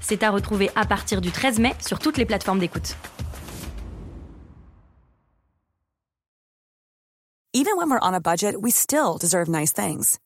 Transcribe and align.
C'est 0.00 0.22
à 0.22 0.30
retrouver 0.30 0.70
à 0.74 0.84
partir 0.84 1.20
du 1.20 1.30
13 1.30 1.58
mai 1.58 1.74
sur 1.80 1.98
toutes 1.98 2.18
les 2.18 2.26
plateformes 2.26 2.58
d'écoute. 2.58 2.96
Even 7.52 7.76
when 7.76 7.90
we're 7.90 7.98
on 8.00 8.14
a 8.14 8.20
budget, 8.20 8.54
we 8.60 8.70
still 8.70 9.18
deserve 9.18 9.48
nice 9.48 9.72
things. 9.72 10.20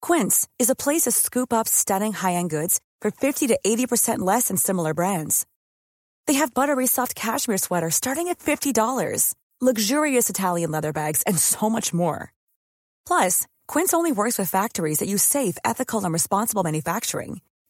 Quince 0.00 0.46
is 0.58 0.70
a 0.70 0.76
place 0.76 1.02
to 1.02 1.10
scoop 1.10 1.52
up 1.52 1.66
stunning 1.66 2.12
high-end 2.12 2.48
goods 2.48 2.80
for 3.02 3.10
50 3.10 3.48
to 3.48 3.58
80% 3.66 4.20
less 4.20 4.48
than 4.48 4.56
similar 4.56 4.94
brands. 4.94 5.46
They 6.26 6.34
have 6.34 6.54
buttery 6.54 6.86
soft 6.86 7.16
cashmere 7.16 7.58
sweaters 7.58 7.96
starting 7.96 8.28
at 8.28 8.38
$50, 8.38 9.34
luxurious 9.60 10.30
Italian 10.30 10.70
leather 10.70 10.92
bags, 10.92 11.22
and 11.26 11.36
so 11.36 11.68
much 11.68 11.92
more. 11.92 12.32
Plus, 13.04 13.48
Quince 13.66 13.92
only 13.92 14.12
works 14.12 14.38
with 14.38 14.48
factories 14.48 14.98
that 14.98 15.08
use 15.08 15.24
safe, 15.24 15.58
ethical, 15.64 16.04
and 16.04 16.12
responsible 16.12 16.62
manufacturing. 16.62 17.40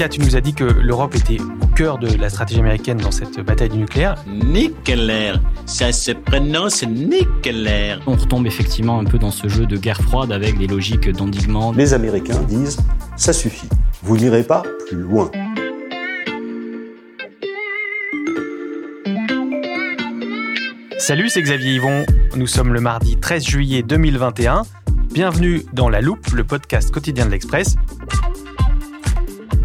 Lucas, 0.00 0.16
tu 0.16 0.22
nous 0.22 0.34
as 0.34 0.40
dit 0.40 0.54
que 0.54 0.64
l'Europe 0.64 1.14
était 1.14 1.36
au 1.42 1.66
cœur 1.76 1.98
de 1.98 2.08
la 2.16 2.30
stratégie 2.30 2.60
américaine 2.60 2.96
dans 2.96 3.10
cette 3.10 3.38
bataille 3.40 3.68
du 3.68 3.76
nucléaire. 3.76 4.14
Nucléaire, 4.26 5.38
ça 5.66 5.92
se 5.92 6.12
prononce 6.12 6.82
nucléaire. 6.84 8.00
On 8.06 8.14
retombe 8.14 8.46
effectivement 8.46 8.98
un 8.98 9.04
peu 9.04 9.18
dans 9.18 9.30
ce 9.30 9.48
jeu 9.48 9.66
de 9.66 9.76
guerre 9.76 10.00
froide 10.00 10.32
avec 10.32 10.56
des 10.56 10.68
logiques 10.68 11.10
d'endiguement. 11.10 11.72
Les 11.72 11.92
Américains 11.92 12.40
disent 12.48 12.78
ça 13.14 13.34
suffit, 13.34 13.68
vous 14.02 14.16
n'irez 14.16 14.42
pas 14.42 14.62
plus 14.88 14.96
loin. 14.96 15.30
Salut, 20.96 21.28
c'est 21.28 21.42
Xavier 21.42 21.74
Yvon. 21.74 22.06
Nous 22.36 22.46
sommes 22.46 22.72
le 22.72 22.80
mardi 22.80 23.18
13 23.18 23.44
juillet 23.44 23.82
2021. 23.82 24.62
Bienvenue 25.12 25.62
dans 25.74 25.90
La 25.90 26.00
Loupe, 26.00 26.26
le 26.32 26.44
podcast 26.44 26.90
quotidien 26.90 27.26
de 27.26 27.32
l'Express. 27.32 27.76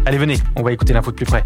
Allez, 0.06 0.18
venez, 0.18 0.36
on 0.54 0.62
va 0.62 0.70
écouter 0.70 0.92
l'info 0.92 1.10
de 1.10 1.16
plus 1.16 1.26
près. 1.26 1.44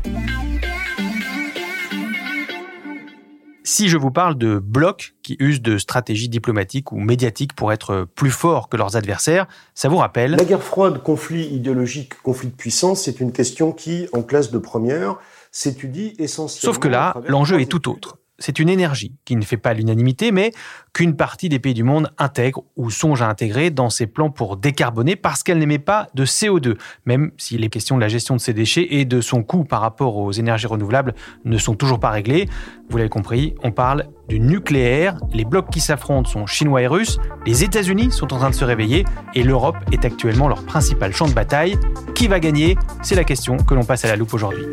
Si 3.65 3.89
je 3.89 3.97
vous 3.97 4.11
parle 4.11 4.37
de 4.37 4.59
blocs 4.59 5.15
qui 5.23 5.39
usent 5.41 5.63
de 5.63 5.79
stratégies 5.79 6.29
diplomatiques 6.29 6.93
ou 6.93 6.99
médiatiques 6.99 7.55
pour 7.55 7.73
être 7.73 8.07
plus 8.15 8.31
forts 8.31 8.69
que 8.69 8.77
leurs 8.77 8.97
adversaires, 8.97 9.47
ça 9.75 9.89
vous 9.89 9.97
rappelle 9.97 10.33
La 10.33 10.45
guerre 10.45 10.63
froide, 10.63 11.03
conflit 11.03 11.47
idéologique, 11.47 12.21
conflit 12.23 12.49
de 12.49 12.55
puissance, 12.55 13.05
c'est 13.05 13.21
une 13.21 13.33
question 13.33 13.73
qui, 13.73 14.09
en 14.13 14.21
classe 14.21 14.51
de 14.51 14.59
première, 14.59 15.17
s'étudie 15.51 16.15
essentiellement. 16.19 16.75
Sauf 16.75 16.83
que 16.83 16.89
là, 16.89 17.17
l'enjeu 17.29 17.63
est 17.63 17.71
tout 17.71 17.89
autre 17.89 18.19
c'est 18.41 18.59
une 18.59 18.69
énergie 18.69 19.15
qui 19.25 19.37
ne 19.37 19.43
fait 19.43 19.57
pas 19.57 19.75
l'unanimité, 19.75 20.33
mais 20.33 20.53
qu'une 20.93 21.15
partie 21.15 21.49
des 21.49 21.59
pays 21.59 21.75
du 21.75 21.85
monde 21.85 22.11
intègre 22.19 22.65
ou 22.77 22.91
songe 22.91 23.23
à 23.23 23.29
intégrer 23.29 23.71
dans 23.71 23.91
ses 23.91 24.07
plans 24.07 24.31
pour 24.31 24.57
décarboner 24.57 25.15
parce 25.15 25.43
qu'elle 25.43 25.59
n'émet 25.59 25.79
pas 25.79 26.09
de 26.15 26.25
CO2, 26.25 26.77
même 27.05 27.31
si 27.37 27.59
les 27.59 27.69
questions 27.69 27.97
de 27.97 28.01
la 28.01 28.09
gestion 28.09 28.35
de 28.35 28.41
ces 28.41 28.55
déchets 28.55 28.89
et 28.91 29.05
de 29.05 29.21
son 29.21 29.43
coût 29.43 29.65
par 29.65 29.81
rapport 29.83 30.17
aux 30.17 30.33
énergies 30.33 30.67
renouvelables 30.67 31.15
ne 31.45 31.59
sont 31.59 31.75
toujours 31.75 32.01
pas 32.01 32.11
réglées. 32.11 32.49
Vous 32.89 32.97
l'avez 32.97 33.11
compris, 33.11 33.55
on 33.63 33.71
parle 33.71 34.07
du 34.29 34.41
nucléaire, 34.41 35.17
les 35.33 35.45
blocs 35.45 35.71
qui 35.71 35.81
s'affrontent 35.81 36.29
sont 36.29 36.47
chinois 36.47 36.83
et 36.83 36.87
russes, 36.87 37.19
les 37.47 37.63
États-Unis 37.63 38.11
sont 38.11 38.33
en 38.33 38.39
train 38.39 38.51
de 38.51 38.55
se 38.55 38.65
réveiller 38.65 39.05
et 39.35 39.43
l'Europe 39.43 39.77
est 39.93 40.05
actuellement 40.05 40.49
leur 40.49 40.65
principal 40.65 41.13
champ 41.13 41.29
de 41.29 41.35
bataille. 41.35 41.79
Qui 42.15 42.27
va 42.27 42.41
gagner? 42.41 42.77
C'est 43.03 43.15
la 43.15 43.25
question 43.25 43.57
que 43.59 43.75
l'on 43.75 43.85
passe 43.85 44.05
à 44.05 44.09
la 44.09 44.17
loupe 44.17 44.35
aujourd'hui. 44.35 44.65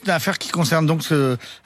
C'est 0.00 0.06
une 0.06 0.12
affaire 0.12 0.38
qui 0.38 0.48
concerne 0.48 0.86
donc 0.86 1.02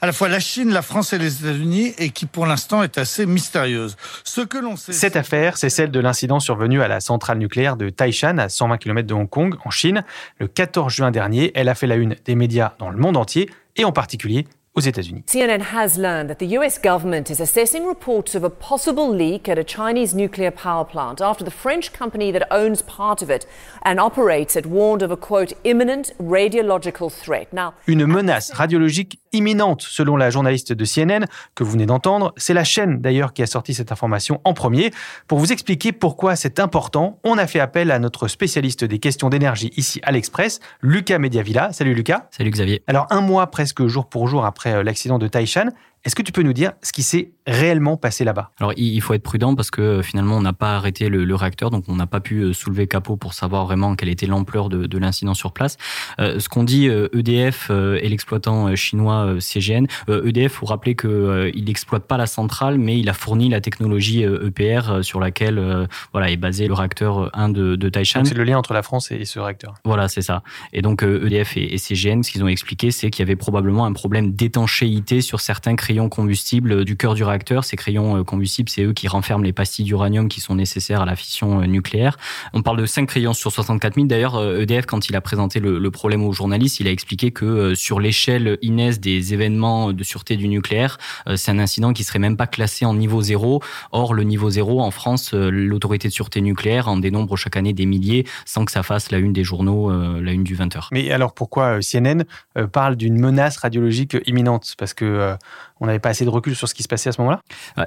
à 0.01 0.05
la 0.05 0.11
fois 0.11 0.27
la 0.27 0.41
Chine, 0.41 0.69
la 0.71 0.81
France 0.81 1.13
et 1.13 1.17
les 1.17 1.41
États-Unis 1.41 1.93
et 1.97 2.09
qui 2.09 2.25
pour 2.25 2.45
l'instant 2.45 2.83
est 2.83 2.97
assez 2.97 3.25
mystérieuse. 3.25 3.95
Ce 4.25 4.41
que 4.41 4.57
l'on 4.57 4.75
sait. 4.75 4.91
Cette 4.91 5.15
affaire, 5.15 5.57
c'est 5.57 5.69
celle 5.69 5.89
de 5.89 5.99
l'incident 6.01 6.41
survenu 6.41 6.81
à 6.81 6.89
la 6.89 6.99
centrale 6.99 7.37
nucléaire 7.37 7.77
de 7.77 7.89
Taishan, 7.89 8.37
à 8.37 8.49
120 8.49 8.77
km 8.77 9.07
de 9.07 9.13
Hong 9.13 9.29
Kong, 9.29 9.55
en 9.63 9.69
Chine, 9.69 10.03
le 10.39 10.47
14 10.47 10.91
juin 10.93 11.11
dernier. 11.11 11.53
Elle 11.55 11.69
a 11.69 11.75
fait 11.75 11.87
la 11.87 11.95
une 11.95 12.17
des 12.25 12.35
médias 12.35 12.73
dans 12.77 12.89
le 12.89 12.97
monde 12.97 13.15
entier 13.15 13.49
et 13.77 13.85
en 13.85 13.93
particulier 13.93 14.45
aux 14.75 14.81
États-Unis. 14.81 15.23
CNN 15.25 15.61
has 15.73 15.97
learned 15.97 16.29
that 16.29 16.39
the 16.39 16.57
US 16.57 16.77
government 16.77 17.29
is 17.29 17.39
assessing 17.39 17.85
reports 17.85 18.35
of 18.35 18.43
a 18.43 18.49
possible 18.49 19.09
leak 19.09 19.47
at 19.47 19.57
a 19.57 19.63
Chinese 19.63 20.13
nuclear 20.13 20.51
power 20.51 20.83
plant 20.83 21.21
after 21.21 21.45
the 21.45 21.51
French 21.51 21.93
company 21.93 22.31
that 22.31 22.45
owns 22.51 22.81
part 22.81 23.21
of 23.21 23.29
it 23.29 23.45
and 23.83 23.99
operates 23.99 24.55
it 24.55 24.65
warned 24.65 25.01
of 25.01 25.11
a 25.11 25.17
quote 25.17 25.53
imminent 25.63 26.11
radiological 26.19 27.09
threat. 27.09 27.53
Now, 27.53 27.73
une 27.87 28.05
menace 28.05 28.51
radiologique 28.51 29.17
imminente 29.35 29.81
selon 29.81 30.15
la 30.15 30.29
journaliste 30.29 30.73
de 30.73 30.85
CNN 30.85 31.25
que 31.53 31.63
vous 31.63 31.71
venez 31.71 31.85
d'entendre, 31.85 32.33
c'est 32.37 32.53
la 32.53 32.63
chaîne 32.63 33.01
d'ailleurs 33.01 33.33
qui 33.33 33.43
a 33.43 33.47
sorti 33.47 33.73
cette 33.73 33.91
information 33.91 34.41
en 34.43 34.53
premier. 34.53 34.91
Pour 35.27 35.39
vous 35.39 35.51
expliquer 35.51 35.91
pourquoi 35.91 36.35
c'est 36.35 36.59
important, 36.59 37.19
on 37.23 37.37
a 37.37 37.45
fait 37.45 37.59
appel 37.59 37.91
à 37.91 37.99
notre 37.99 38.27
spécialiste 38.27 38.83
des 38.83 38.99
questions 38.99 39.29
d'énergie 39.29 39.71
ici 39.77 39.99
à 40.03 40.11
l'Express, 40.11 40.59
Lucas 40.81 41.19
Mediavilla. 41.19 41.71
Salut 41.73 41.93
Lucas. 41.93 42.27
Salut 42.31 42.49
Xavier. 42.49 42.83
Alors 42.87 43.07
un 43.09 43.21
mois 43.21 43.47
presque 43.47 43.85
jour 43.85 44.07
pour 44.07 44.27
jour 44.27 44.45
après 44.45 44.73
euh, 44.73 44.83
l'accident 44.83 45.19
de 45.19 45.27
Taishan, 45.27 45.69
est-ce 46.05 46.13
que 46.13 46.21
tu 46.21 46.31
peux 46.31 46.43
nous 46.43 46.53
dire 46.53 46.73
ce 46.83 46.93
qui 46.93 47.01
s'est 47.01 47.31
réellement 47.47 47.97
passé 47.97 48.23
là-bas? 48.23 48.51
Alors 48.59 48.73
il 48.77 49.01
faut 49.01 49.15
être 49.15 49.23
prudent 49.23 49.55
parce 49.55 49.71
que 49.71 49.81
euh, 49.81 50.01
finalement 50.03 50.37
on 50.37 50.41
n'a 50.41 50.53
pas 50.53 50.75
arrêté 50.75 51.09
le, 51.09 51.35
réacteur, 51.35 51.71
donc 51.71 51.85
on 51.87 51.95
n'a 51.95 52.05
pas 52.05 52.19
pu 52.19 52.41
euh, 52.41 52.53
soulever 52.53 52.85
capot 52.85 53.17
pour 53.17 53.33
savoir 53.33 53.65
vraiment 53.65 53.95
quelle 53.95 54.09
était 54.09 54.27
l'ampleur 54.27 54.69
de, 54.69 54.97
l'incident 54.97 55.33
sur 55.33 55.51
place. 55.51 55.77
Euh, 56.19 56.39
ce 56.39 56.47
qu'on 56.47 56.63
dit 56.63 56.85
EDF 56.85 57.69
et 57.71 58.07
l'exploitant 58.07 58.75
chinois 58.75 59.35
CGN, 59.39 59.87
EDF, 60.07 60.53
faut 60.53 60.65
rappeler 60.67 60.95
que 60.95 61.51
il 61.53 61.65
n'exploite 61.65 62.05
pas 62.05 62.17
la 62.17 62.27
centrale, 62.27 62.77
mais 62.77 62.97
il 62.99 63.09
a 63.09 63.13
fourni 63.13 63.49
la 63.49 63.59
technologie 63.59 64.21
EPR 64.23 64.99
sur 65.01 65.19
laquelle 65.19 65.87
voilà 66.13 66.29
est 66.29 66.37
basé 66.37 66.67
le 66.67 66.73
réacteur 66.73 67.35
1 67.37 67.49
de, 67.49 67.75
de 67.75 67.89
Taishan. 67.89 68.23
C'est 68.23 68.35
le 68.35 68.43
lien 68.43 68.57
entre 68.57 68.73
la 68.73 68.83
France 68.83 69.11
et 69.11 69.25
ce 69.25 69.39
réacteur. 69.39 69.73
Voilà, 69.83 70.07
c'est 70.07 70.21
ça. 70.21 70.43
Et 70.71 70.81
donc 70.81 71.03
EDF 71.03 71.57
et, 71.57 71.73
et 71.73 71.77
CGN, 71.77 72.23
ce 72.23 72.31
qu'ils 72.31 72.43
ont 72.43 72.47
expliqué, 72.47 72.91
c'est 72.91 73.09
qu'il 73.09 73.23
y 73.23 73.27
avait 73.27 73.35
probablement 73.35 73.85
un 73.85 73.93
problème 73.93 74.33
d'étanchéité 74.33 75.19
sur 75.21 75.41
certains 75.41 75.75
crayons 75.75 75.94
crayons 75.95 76.09
combustibles 76.09 76.83
du 76.83 76.97
cœur 76.97 77.13
du 77.13 77.23
réacteur. 77.23 77.63
Ces 77.63 77.77
crayons 77.77 78.17
euh, 78.17 78.23
combustibles, 78.25 78.69
c'est 78.69 78.83
eux 78.83 78.91
qui 78.91 79.07
renferment 79.07 79.45
les 79.45 79.53
pastilles 79.53 79.85
d'uranium 79.85 80.27
qui 80.27 80.41
sont 80.41 80.53
nécessaires 80.53 81.01
à 81.01 81.05
la 81.05 81.15
fission 81.15 81.61
euh, 81.61 81.67
nucléaire. 81.67 82.17
On 82.51 82.61
parle 82.61 82.81
de 82.81 82.85
5 82.85 83.05
crayons 83.05 83.31
sur 83.31 83.49
64 83.49 83.95
000. 83.95 84.07
D'ailleurs, 84.07 84.37
EDF, 84.59 84.83
e 84.83 84.87
quand 84.87 85.07
il 85.07 85.15
a 85.15 85.21
présenté 85.21 85.61
le, 85.61 85.91
problème 85.91 86.21
aux 86.25 86.33
journalistes, 86.33 86.81
il 86.81 86.87
a 86.89 86.91
expliqué 86.91 87.31
que 87.31 87.45
euh, 87.45 87.75
sur 87.75 88.01
l'échelle 88.01 88.57
INES 88.61 88.97
des 88.99 89.33
événements 89.33 89.93
de 89.93 90.03
sûreté 90.03 90.35
du 90.35 90.49
nucléaire, 90.49 90.97
c'est 91.37 91.51
un 91.51 91.59
incident 91.59 91.93
qui 91.93 92.03
serait 92.03 92.19
même 92.19 92.35
pas 92.35 92.47
classé 92.47 92.83
en 92.83 92.93
niveau 92.93 93.21
zéro. 93.21 93.61
Or, 93.93 94.13
le 94.13 94.23
niveau 94.23 94.49
zéro, 94.49 94.81
en 94.81 94.91
France, 94.91 95.33
l'autorité 95.33 96.09
de 96.09 96.13
sûreté 96.13 96.41
nucléaire 96.41 96.89
en 96.89 96.97
dénombre 96.97 97.37
chaque 97.37 97.55
année 97.55 97.71
des 97.71 97.85
milliers 97.85 98.25
sans 98.43 98.65
que 98.65 98.71
ça 98.71 98.83
fasse 98.83 99.11
la 99.11 99.19
une 99.19 99.31
des 99.31 99.45
journaux, 99.45 99.91
la 99.91 100.31
une 100.31 100.43
du 100.43 100.57
20h. 100.57 100.87
Mais 100.91 101.11
alors 101.11 101.33
pourquoi 101.33 101.79
CNN 101.79 102.25
parle 102.71 102.95
d'une 102.97 103.17
menace 103.17 103.57
radiologique 103.57 104.17
imminente? 104.25 104.75
Parce 104.77 104.93
que 104.93 105.37
on 105.85 105.87
n'avait 105.87 105.99
pas 105.99 106.09
assez 106.09 106.25
de 106.25 106.29
recul 106.29 106.55
sur 106.55 106.67
ce 106.67 106.73
qui 106.73 106.81
se 106.81 106.87
passait 106.87 107.09
à 107.09 107.11
ce 107.11 107.21
moment-là? 107.21 107.41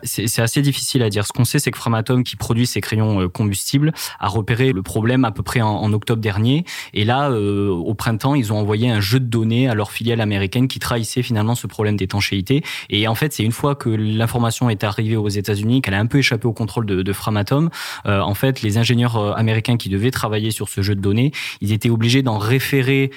C'est 0.05 0.41
assez 0.41 0.63
difficile 0.63 1.03
à 1.03 1.11
dire. 1.11 1.27
Ce 1.27 1.33
qu'on 1.33 1.45
sait, 1.45 1.59
c'est 1.59 1.73
que 1.73 1.79
Framatome, 1.79 2.23
qui 2.23 2.37
produit 2.37 2.67
ces 2.67 2.81
crayons 2.81 3.23
euh, 3.23 3.29
combustibles, 3.29 3.93
a 4.21 4.29
repéré 4.29 4.73
le 4.73 4.83
problème 4.83 5.25
à 5.25 5.33
peu 5.33 5.43
près 5.43 5.61
en, 5.61 5.93
octobre 5.93 6.23
dernier. 6.23 6.65
Et 6.95 7.05
là, 7.05 7.31
euh, 7.31 7.71
au 7.71 7.95
printemps, 7.95 8.35
ils 8.35 8.53
ont 8.53 8.59
envoyé 8.59 8.89
un 8.89 9.01
jeu 9.01 9.19
de 9.19 9.25
données 9.25 9.69
à 9.69 9.75
leur 9.75 9.91
filiale 9.91 10.21
américaine 10.21 10.69
qui 10.69 10.79
trahissait 10.79 11.23
finalement 11.23 11.57
ce 11.57 11.67
problème 11.67 11.97
d'étanchéité. 11.97 12.63
Et 12.89 13.09
en 13.09 13.15
fait, 13.15 13.33
c'est 13.33 13.43
une 13.43 13.53
fois 13.53 13.75
que 13.75 13.89
l'information 13.89 14.71
est 14.71 14.85
arrivée 14.85 15.17
aux 15.17 15.29
États-Unis, 15.29 15.83
qu'elle 15.83 15.95
a 15.95 15.99
un 15.99 16.07
peu 16.07 16.19
échappé 16.19 16.47
au 16.47 16.53
contrôle 16.53 16.87
de, 16.87 17.03
de 17.03 17.13
Framatome, 17.13 17.71
euh, 18.07 18.21
en 18.21 18.35
fait, 18.35 18.63
les 18.63 18.79
ingénieurs 18.79 19.37
américains 19.37 19.77
qui 19.77 19.89
devaient 19.89 20.13
travailler 20.13 20.53
sur 20.53 20.69
ce 20.69 20.83
jeu 20.83 20.95
de 20.95 21.01
données, 21.01 21.33
ils 21.61 21.73
étaient 21.73 21.91
obligés 21.91 22.23
d'en 22.23 22.39
référer 22.39 23.11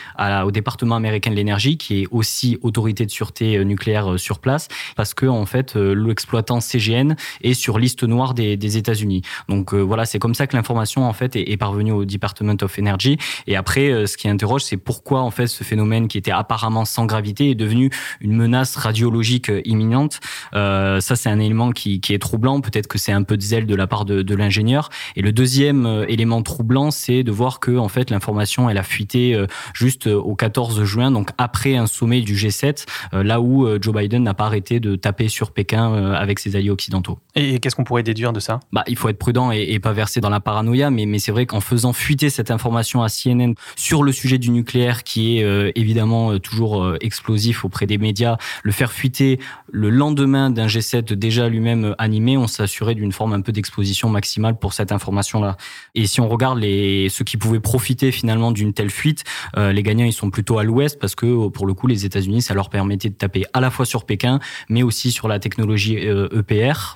au 0.43 0.51
département 0.51 0.95
américain 0.95 1.29
de 1.29 1.35
l'énergie, 1.35 1.77
qui 1.77 2.01
est 2.01 2.07
aussi 2.11 2.57
autorité 2.61 3.05
de 3.05 3.11
sûreté 3.11 3.63
nucléaire 3.63 4.17
sur 4.17 4.39
place 4.39 4.67
parce 4.95 5.13
que 5.13 5.25
en 5.25 5.45
fait 5.45 5.75
l'exploitant 5.75 6.59
CGN 6.59 7.15
est 7.43 7.53
sur 7.53 7.79
liste 7.79 8.03
noire 8.03 8.33
des, 8.33 8.57
des 8.57 8.77
États-Unis. 8.77 9.21
Donc 9.49 9.73
voilà, 9.73 10.05
c'est 10.05 10.19
comme 10.19 10.35
ça 10.35 10.47
que 10.47 10.55
l'information 10.55 11.07
en 11.07 11.13
fait 11.13 11.35
est, 11.35 11.51
est 11.51 11.57
parvenue 11.57 11.91
au 11.91 12.05
Department 12.05 12.57
of 12.61 12.77
Energy. 12.79 13.17
Et 13.47 13.55
après, 13.55 14.05
ce 14.07 14.17
qui 14.17 14.27
interroge, 14.29 14.63
c'est 14.63 14.77
pourquoi 14.77 15.21
en 15.21 15.31
fait 15.31 15.47
ce 15.47 15.63
phénomène 15.63 16.07
qui 16.07 16.17
était 16.17 16.31
apparemment 16.31 16.85
sans 16.85 17.05
gravité 17.05 17.51
est 17.51 17.55
devenu 17.55 17.89
une 18.19 18.35
menace 18.35 18.75
radiologique 18.75 19.51
imminente. 19.65 20.19
Euh, 20.53 20.99
ça, 20.99 21.15
c'est 21.15 21.29
un 21.29 21.39
élément 21.39 21.71
qui, 21.71 22.01
qui 22.01 22.13
est 22.13 22.19
troublant. 22.19 22.61
Peut-être 22.61 22.87
que 22.87 22.97
c'est 22.97 23.11
un 23.11 23.23
peu 23.23 23.37
de 23.37 23.41
zèle 23.41 23.65
de 23.65 23.75
la 23.75 23.87
part 23.87 24.05
de, 24.05 24.21
de 24.21 24.35
l'ingénieur. 24.35 24.89
Et 25.15 25.21
le 25.21 25.31
deuxième 25.31 25.85
euh, 25.85 26.05
élément 26.07 26.41
troublant, 26.41 26.91
c'est 26.91 27.23
de 27.23 27.31
voir 27.31 27.59
que 27.59 27.77
en 27.77 27.87
fait 27.87 28.09
l'information 28.09 28.69
elle 28.69 28.77
a 28.77 28.83
fuité 28.83 29.35
euh, 29.35 29.47
juste 29.73 30.07
au 30.07 30.35
14 30.35 30.83
juin, 30.83 31.11
donc 31.11 31.29
après 31.37 31.75
un 31.75 31.87
sommet 31.87 32.21
du 32.21 32.35
G7, 32.35 32.85
là 33.11 33.41
où 33.41 33.67
Joe 33.81 33.93
Biden 33.93 34.23
n'a 34.23 34.33
pas 34.33 34.47
arrêté 34.51 34.79
de 34.79 34.95
taper 34.95 35.27
sur 35.29 35.51
Pékin 35.51 36.13
avec 36.13 36.39
ses 36.39 36.55
alliés 36.55 36.69
occidentaux. 36.69 37.19
Et 37.35 37.59
qu'est-ce 37.59 37.75
qu'on 37.75 37.83
pourrait 37.83 38.03
déduire 38.03 38.33
de 38.33 38.39
ça? 38.39 38.59
Bah, 38.71 38.83
il 38.87 38.97
faut 38.97 39.09
être 39.09 39.17
prudent 39.17 39.51
et, 39.51 39.61
et 39.69 39.79
pas 39.79 39.93
verser 39.93 40.19
dans 40.19 40.29
la 40.29 40.39
paranoïa, 40.39 40.89
mais, 40.89 41.05
mais 41.05 41.19
c'est 41.19 41.31
vrai 41.31 41.45
qu'en 41.45 41.61
faisant 41.61 41.93
fuiter 41.93 42.29
cette 42.29 42.51
information 42.51 43.03
à 43.03 43.07
CNN 43.07 43.53
sur 43.75 44.03
le 44.03 44.11
sujet 44.11 44.37
du 44.37 44.49
nucléaire, 44.51 45.03
qui 45.03 45.39
est 45.39 45.71
évidemment 45.75 46.37
toujours 46.39 46.95
explosif 47.01 47.63
auprès 47.65 47.85
des 47.85 47.97
médias, 47.97 48.37
le 48.63 48.71
faire 48.71 48.91
fuiter 48.91 49.39
le 49.71 49.89
lendemain 49.89 50.49
d'un 50.49 50.67
G7 50.67 51.13
déjà 51.13 51.47
lui-même 51.49 51.95
animé, 51.97 52.37
on 52.37 52.47
s'assurait 52.47 52.95
d'une 52.95 53.11
forme 53.11 53.33
un 53.33 53.41
peu 53.41 53.51
d'exposition 53.51 54.09
maximale 54.09 54.57
pour 54.57 54.73
cette 54.73 54.91
information-là. 54.91 55.57
Et 55.95 56.05
si 56.07 56.19
on 56.21 56.27
regarde 56.27 56.59
les 56.59 57.09
ceux 57.09 57.23
qui 57.23 57.37
pouvaient 57.37 57.59
profiter 57.59 58.11
finalement 58.11 58.51
d'une 58.51 58.73
telle 58.73 58.89
fuite, 58.89 59.23
euh, 59.57 59.71
les 59.71 59.83
gagnants 59.83 60.05
ils 60.05 60.13
sont 60.13 60.29
plutôt 60.29 60.59
à 60.59 60.63
l'ouest 60.63 60.99
parce 60.99 61.15
que 61.15 61.47
pour 61.47 61.65
le 61.65 61.73
coup 61.73 61.87
les 61.87 62.05
États-Unis 62.05 62.41
ça 62.41 62.53
leur 62.53 62.69
permettait 62.69 63.09
de 63.09 63.15
taper 63.15 63.45
à 63.53 63.61
la 63.61 63.69
fois 63.69 63.85
sur 63.85 64.05
Pékin, 64.05 64.39
mais 64.69 64.83
aussi 64.83 65.11
sur 65.11 65.27
la 65.27 65.39
technologie 65.39 65.95
EPR, 65.95 66.05
euh, 66.07 66.27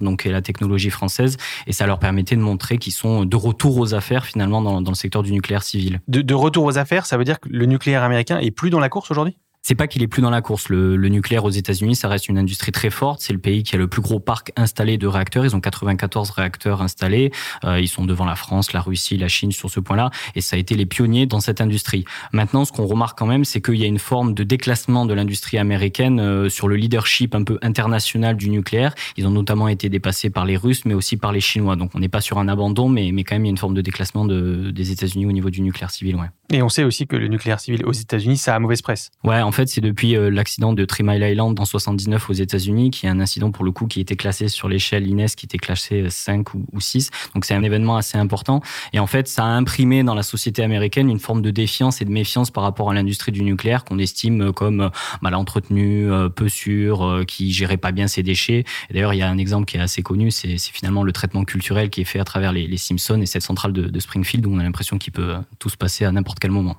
e 0.02 0.04
donc 0.04 0.26
la 0.26 0.42
technologie 0.42 0.90
française, 0.90 1.38
et 1.68 1.74
ça 1.74 1.86
leur 1.86 2.00
permettait 2.00 2.36
de 2.36 2.42
montrer 2.42 2.78
qu'ils 2.78 2.94
sont 2.94 3.26
de 3.26 3.36
retour 3.36 3.78
aux 3.78 3.94
affaires 3.94 4.26
finalement 4.26 4.62
dans, 4.62 4.80
le 4.80 4.96
secteur 4.96 5.24
du 5.24 5.32
nucléaire 5.32 5.64
civil. 5.64 6.02
De, 6.08 6.22
de 6.22 6.34
retour 6.34 6.66
aux 6.66 6.78
affaires, 6.78 7.06
ça 7.06 7.18
veut 7.18 7.24
dire 7.24 7.40
que 7.40 7.50
le 7.50 7.66
nucléaire 7.66 8.04
américain 8.04 8.40
est 8.40 8.52
plus 8.52 8.70
dans 8.70 8.80
la 8.80 8.90
course 8.90 9.12
aujourd'hui? 9.12 9.38
C'est 9.68 9.74
pas 9.74 9.88
qu'il 9.88 10.04
est 10.04 10.08
plus 10.08 10.22
dans 10.22 10.30
la 10.30 10.44
course. 10.44 10.70
Le, 10.70 10.96
le 10.96 11.10
nucléaire 11.10 11.44
aux 11.44 11.50
États-Unis, 11.50 11.96
ça 11.96 12.08
reste 12.08 12.28
une 12.30 12.38
industrie 12.38 12.72
très 12.72 12.92
forte. 12.92 13.22
C'est 13.22 13.34
le 13.34 13.40
pays 13.40 13.64
qui 13.64 13.74
a 13.74 13.80
le 13.80 13.88
plus 13.88 14.04
gros 14.04 14.20
parc 14.20 14.52
installé 14.56 15.00
de 15.00 15.08
réacteurs. 15.08 15.44
Ils 15.44 15.56
ont 15.56 15.60
94 15.60 16.30
réacteurs 16.30 16.84
installés. 16.84 17.32
Euh, 17.64 17.80
ils 17.80 17.88
sont 17.88 18.06
devant 18.06 18.26
la 18.26 18.36
France, 18.36 18.74
la 18.74 18.82
Russie, 18.82 19.18
la 19.18 19.28
Chine 19.28 19.52
sur 19.52 19.72
ce 19.72 19.80
point-là. 19.80 20.12
Et 20.36 20.42
ça 20.42 20.56
a 20.56 20.60
été 20.60 20.76
les 20.76 20.86
pionniers 20.86 21.26
dans 21.26 21.40
cette 21.40 21.62
industrie. 21.62 22.06
Maintenant, 22.32 22.64
ce 22.64 22.72
qu'on 22.72 22.86
remarque 22.86 23.18
quand 23.18 23.26
même, 23.26 23.44
c'est 23.44 23.60
qu'il 23.60 23.78
y 23.78 23.84
a 23.84 23.88
une 23.88 23.98
forme 23.98 24.36
de 24.36 24.44
déclassement 24.44 25.08
de 25.08 25.16
l'industrie 25.16 25.58
américaine 25.58 26.20
euh, 26.20 26.48
sur 26.48 26.68
le 26.68 26.76
leadership 26.76 27.34
un 27.34 27.42
peu 27.42 27.58
international 27.64 28.38
du 28.38 28.52
nucléaire. 28.52 28.94
Ils 29.18 29.26
ont 29.26 29.32
notamment 29.32 29.68
été 29.68 29.90
dépassés 29.90 30.30
par 30.30 30.46
les 30.46 30.58
Russes, 30.58 30.86
mais 30.86 30.94
aussi 30.94 31.18
par 31.18 31.32
les 31.32 31.42
Chinois. 31.42 31.76
Donc, 31.76 31.90
on 31.96 32.00
n'est 32.00 32.08
pas 32.08 32.22
sur 32.22 32.38
un 32.38 32.48
abandon, 32.50 32.88
mais, 32.88 33.12
mais 33.12 33.24
quand 33.24 33.34
même, 33.34 33.46
il 33.46 33.48
y 33.48 33.50
a 33.50 33.54
une 33.54 33.58
forme 33.58 33.74
de 33.74 33.82
déclassement 33.82 34.26
de, 34.26 34.70
des 34.70 34.92
États-Unis 34.92 35.26
au 35.26 35.32
niveau 35.32 35.50
du 35.50 35.62
nucléaire 35.62 35.90
civil. 35.90 36.18
Ouais. 36.18 36.28
Et 36.52 36.62
on 36.62 36.70
sait 36.70 36.84
aussi 36.84 37.08
que 37.08 37.16
le 37.16 37.28
nucléaire 37.28 37.60
civil 37.60 37.84
aux 37.86 37.92
États-Unis, 37.92 38.38
ça 38.38 38.56
a 38.56 38.60
mauvaise 38.60 38.84
presse. 38.84 39.10
Ouais, 39.24 39.42
en 39.42 39.52
fait, 39.52 39.68
c'est 39.68 39.82
depuis 39.82 40.16
euh, 40.16 40.30
l'accident 40.30 40.74
de 40.74 40.86
Three 40.86 41.04
Mile 41.04 41.24
Island 41.24 41.60
en 41.60 41.66
79 41.66 42.30
aux 42.30 42.34
États-Unis, 42.34 42.92
qui 42.92 43.08
est 43.08 43.10
un 43.10 43.20
incident 43.20 43.50
pour 43.52 43.66
le 43.66 43.72
coup 43.72 43.88
qui 43.88 44.00
était 44.00 44.16
classé 44.16 44.48
sur 44.48 44.70
l'échelle 44.70 45.08
INES, 45.08 45.30
qui 45.36 45.48
était 45.48 45.58
classé 45.58 46.06
5 46.08 46.54
ou, 46.54 46.80
6. 46.80 47.10
Donc 47.34 47.46
c'est 47.46 47.56
un 47.56 47.64
événement 47.64 47.98
assez 47.98 48.20
important. 48.20 48.62
Et 48.94 49.00
en 49.00 49.08
fait, 49.08 49.28
ça 49.28 49.44
a 49.44 49.48
imprimé 49.48 50.04
dans 50.04 50.14
la 50.14 50.22
société 50.22 50.62
américaine 50.62 51.10
une 51.10 51.20
forme 51.20 51.42
de 51.42 51.50
défiance 51.50 52.02
et 52.02 52.06
de 52.06 52.12
méfiance 52.12 52.52
par 52.52 52.64
rapport 52.64 52.92
à 52.92 52.94
l'industrie 52.94 53.32
du 53.32 53.42
nucléaire 53.42 53.84
qu'on 53.84 53.98
estime 53.98 54.54
comme 54.54 54.92
mal 55.22 55.34
entretenue, 55.34 56.12
euh, 56.12 56.30
peu 56.30 56.48
sûre, 56.48 57.04
euh, 57.04 57.24
qui 57.24 57.52
gérait 57.54 57.78
pas 57.78 57.92
bien 57.92 58.08
ses 58.08 58.22
déchets. 58.22 58.66
Et 58.90 58.94
d'ailleurs, 58.94 59.16
il 59.16 59.18
y 59.18 59.24
a 59.24 59.30
un 59.30 59.40
exemple 59.40 59.66
qui 59.66 59.78
est 59.78 59.82
assez 59.82 60.04
connu, 60.04 60.30
c'est 60.30 60.58
finalement 60.60 61.02
le 61.02 61.12
traitement 61.12 61.44
culturel 61.44 61.90
qui 61.90 62.02
est 62.02 62.06
fait 62.06 62.20
à 62.20 62.24
travers 62.24 62.52
les, 62.52 62.68
les 62.68 62.78
Simpsons 62.78 63.20
et 63.20 63.26
cette 63.26 63.42
centrale 63.42 63.74
de, 63.74 63.88
de 63.88 64.00
Springfield 64.00 64.46
où 64.46 64.54
on 64.54 64.60
a 64.60 64.64
l'impression 64.64 65.00
qu'il 65.00 65.14
peut 65.14 65.34
tout 65.58 65.70
se 65.70 65.78
passer 65.78 66.06
à 66.06 66.12
n'importe 66.12 66.35
quel 66.40 66.52
moment. 66.52 66.78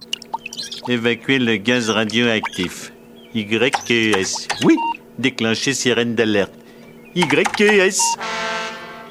Évacuer 0.88 1.38
le 1.38 1.56
gaz 1.56 1.90
radioactif. 1.90 2.92
YQS. 3.34 4.48
Oui, 4.64 4.76
déclencher 5.18 5.74
sirène 5.74 6.14
d'alerte. 6.14 6.52
YQS. 7.14 7.98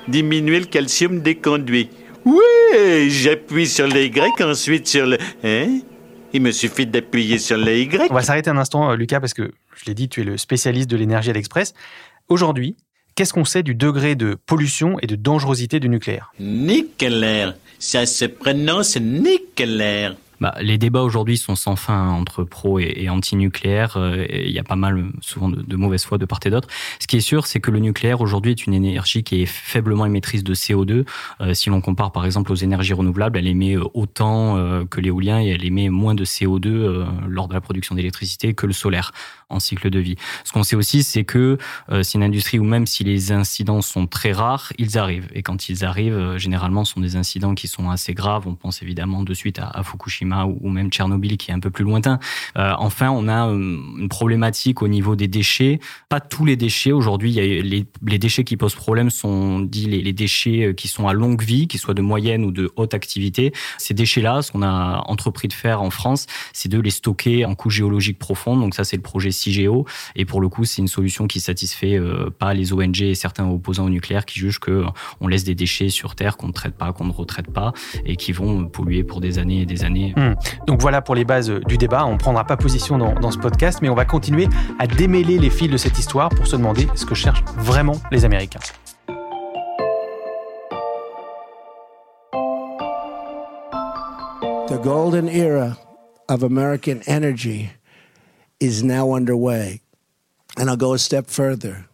Diminuer 0.07 0.59
le 0.59 0.65
calcium 0.65 1.21
des 1.21 1.35
conduits. 1.35 1.89
Oui, 2.25 3.09
j'appuie 3.09 3.67
sur 3.67 3.87
le 3.87 4.05
Y, 4.05 4.41
ensuite 4.41 4.87
sur 4.87 5.05
le... 5.05 5.17
Hein? 5.43 5.79
Il 6.33 6.41
me 6.41 6.51
suffit 6.51 6.85
d'appuyer 6.85 7.37
sur 7.37 7.57
le 7.57 7.77
Y. 7.77 8.07
On 8.09 8.13
va 8.13 8.21
s'arrêter 8.21 8.49
un 8.49 8.57
instant, 8.57 8.91
euh, 8.91 8.95
Lucas, 8.95 9.19
parce 9.19 9.33
que 9.33 9.51
je 9.75 9.85
l'ai 9.85 9.93
dit, 9.93 10.09
tu 10.09 10.21
es 10.21 10.23
le 10.23 10.37
spécialiste 10.37 10.89
de 10.89 10.97
l'énergie 10.97 11.29
à 11.29 11.33
l'Express. 11.33 11.73
Aujourd'hui, 12.27 12.75
qu'est-ce 13.15 13.33
qu'on 13.33 13.45
sait 13.45 13.63
du 13.63 13.75
degré 13.75 14.15
de 14.15 14.35
pollution 14.45 14.97
et 15.01 15.07
de 15.07 15.15
dangerosité 15.15 15.79
du 15.79 15.87
nucléaire? 15.87 16.33
Nickeler. 16.39 17.51
Ça 17.79 18.05
se 18.05 18.25
prononce 18.25 18.97
Nickeler. 18.97 20.11
Bah, 20.41 20.55
les 20.61 20.77
débats 20.77 21.01
aujourd'hui 21.01 21.37
sont 21.37 21.55
sans 21.55 21.75
fin 21.75 22.09
entre 22.09 22.43
pro 22.43 22.79
et, 22.79 23.09
anti-nucléaire. 23.09 23.97
Euh, 23.97 24.25
il 24.29 24.51
y 24.51 24.59
a 24.59 24.63
pas 24.63 24.75
mal, 24.75 25.11
souvent, 25.21 25.49
de, 25.49 25.61
de 25.61 25.75
mauvaise 25.75 26.03
foi 26.03 26.17
de 26.17 26.25
part 26.25 26.39
et 26.45 26.49
d'autre. 26.49 26.67
Ce 26.99 27.07
qui 27.07 27.17
est 27.17 27.21
sûr, 27.21 27.47
c'est 27.47 27.59
que 27.59 27.71
le 27.71 27.79
nucléaire 27.79 28.21
aujourd'hui 28.21 28.51
est 28.51 28.65
une 28.65 28.73
énergie 28.73 29.23
qui 29.23 29.41
est 29.41 29.45
faiblement 29.45 30.05
émettrice 30.05 30.43
de 30.43 30.53
CO2. 30.53 31.05
Euh, 31.41 31.53
si 31.53 31.69
l'on 31.69 31.81
compare 31.81 32.11
par 32.11 32.25
exemple 32.25 32.51
aux 32.51 32.55
énergies 32.55 32.93
renouvelables, 32.93 33.37
elle 33.37 33.47
émet 33.47 33.77
autant 33.93 34.57
euh, 34.57 34.85
que 34.85 35.01
l'éolien 35.01 35.41
et 35.41 35.49
elle 35.49 35.65
émet 35.65 35.89
moins 35.89 36.15
de 36.15 36.25
CO2 36.25 36.67
euh, 36.67 37.05
lors 37.27 37.47
de 37.47 37.53
la 37.53 37.61
production 37.61 37.95
d'électricité 37.95 38.53
que 38.53 38.65
le 38.65 38.73
solaire 38.73 39.11
en 39.49 39.59
cycle 39.59 39.89
de 39.89 39.99
vie. 39.99 40.15
Ce 40.43 40.51
qu'on 40.51 40.63
sait 40.63 40.75
aussi, 40.75 41.03
c'est 41.03 41.23
que 41.23 41.59
c'est 42.01 42.15
une 42.15 42.23
industrie 42.23 42.57
où 42.57 42.63
même 42.63 42.87
si 42.87 43.03
les 43.03 43.31
incidents 43.31 43.83
sont 43.83 44.07
très 44.07 44.31
rares, 44.31 44.73
ils 44.79 44.97
arrivent. 44.97 45.27
Et 45.35 45.43
quand 45.43 45.69
ils 45.69 45.85
arrivent, 45.85 46.37
généralement, 46.37 46.83
ce 46.83 46.93
sont 46.93 46.99
des 46.99 47.15
incidents 47.15 47.53
qui 47.53 47.67
sont 47.67 47.91
assez 47.91 48.15
graves. 48.15 48.47
On 48.47 48.55
pense 48.55 48.81
évidemment 48.81 49.21
de 49.21 49.33
suite 49.35 49.59
à 49.59 49.83
Fukushima 49.83 50.24
ou, 50.33 50.69
même 50.69 50.89
Tchernobyl 50.89 51.37
qui 51.37 51.51
est 51.51 51.53
un 51.53 51.59
peu 51.59 51.69
plus 51.69 51.83
lointain. 51.83 52.19
Euh, 52.57 52.73
enfin, 52.77 53.09
on 53.09 53.27
a 53.27 53.43
une 53.43 54.09
problématique 54.09 54.81
au 54.81 54.87
niveau 54.87 55.15
des 55.15 55.27
déchets. 55.27 55.79
Pas 56.09 56.19
tous 56.19 56.45
les 56.45 56.55
déchets. 56.55 56.91
Aujourd'hui, 56.91 57.31
il 57.31 57.35
y 57.35 57.39
a 57.39 57.61
les, 57.63 57.85
les, 58.05 58.19
déchets 58.19 58.43
qui 58.43 58.57
posent 58.57 58.75
problème 58.75 59.09
sont 59.09 59.59
dit 59.59 59.87
les, 59.87 60.01
les, 60.01 60.13
déchets 60.13 60.73
qui 60.75 60.87
sont 60.87 61.07
à 61.07 61.13
longue 61.13 61.41
vie, 61.41 61.67
qui 61.67 61.77
soient 61.77 61.93
de 61.93 62.01
moyenne 62.01 62.43
ou 62.43 62.51
de 62.51 62.71
haute 62.75 62.93
activité. 62.93 63.53
Ces 63.77 63.93
déchets-là, 63.93 64.41
ce 64.41 64.51
qu'on 64.51 64.63
a 64.63 65.03
entrepris 65.07 65.47
de 65.47 65.53
faire 65.53 65.81
en 65.81 65.89
France, 65.89 66.27
c'est 66.53 66.69
de 66.69 66.79
les 66.79 66.89
stocker 66.89 67.45
en 67.45 67.55
couche 67.55 67.75
géologique 67.75 68.19
profonde. 68.19 68.59
Donc 68.61 68.75
ça, 68.75 68.83
c'est 68.83 68.95
le 68.95 69.01
projet 69.01 69.31
CIGEO. 69.31 69.85
Et 70.15 70.25
pour 70.25 70.41
le 70.41 70.49
coup, 70.49 70.65
c'est 70.65 70.81
une 70.81 70.87
solution 70.87 71.27
qui 71.27 71.39
satisfait 71.39 71.97
euh, 71.97 72.29
pas 72.29 72.53
les 72.53 72.73
ONG 72.73 73.01
et 73.01 73.15
certains 73.15 73.47
opposants 73.47 73.85
au 73.85 73.89
nucléaire 73.89 74.25
qui 74.25 74.39
jugent 74.39 74.59
que 74.59 74.71
euh, 74.71 74.85
on 75.21 75.27
laisse 75.27 75.43
des 75.43 75.55
déchets 75.55 75.89
sur 75.89 76.15
Terre 76.15 76.37
qu'on 76.37 76.47
ne 76.47 76.53
traite 76.53 76.75
pas, 76.75 76.93
qu'on 76.93 77.05
ne 77.05 77.11
retraite 77.11 77.51
pas 77.51 77.73
et 78.05 78.15
qui 78.15 78.31
vont 78.31 78.65
polluer 78.65 79.03
pour 79.03 79.21
des 79.21 79.39
années 79.39 79.61
et 79.61 79.65
des 79.65 79.83
années. 79.83 80.13
Mmh. 80.15 80.33
Donc 80.67 80.81
voilà 80.81 81.01
pour 81.01 81.15
les 81.15 81.25
bases 81.25 81.49
du 81.49 81.77
débat. 81.77 82.05
On 82.05 82.13
ne 82.13 82.17
prendra 82.17 82.45
pas 82.45 82.57
position 82.57 82.97
dans, 82.97 83.13
dans 83.13 83.31
ce 83.31 83.37
podcast, 83.37 83.79
mais 83.81 83.89
on 83.89 83.95
va 83.95 84.05
continuer 84.05 84.47
à 84.79 84.87
démêler 84.87 85.37
les 85.37 85.49
fils 85.49 85.69
de 85.69 85.77
cette 85.77 85.97
histoire 85.97 86.29
pour 86.29 86.47
se 86.47 86.55
demander 86.55 86.87
ce 86.95 87.05
que 87.05 87.15
cherchent 87.15 87.43
vraiment 87.57 87.95
les 88.11 88.25
Américains. 88.25 88.59
The 94.67 94.79
golden 94.81 95.29
era 95.29 95.77
of 96.27 96.43
American 96.43 97.01
energy 97.05 97.71
is 98.59 98.83
now 98.83 99.13
underway. 99.13 99.81
And 100.57 100.69
I'll 100.69 100.77
go 100.77 100.93
a 100.93 100.99
step 100.99 101.27
further. 101.27 101.85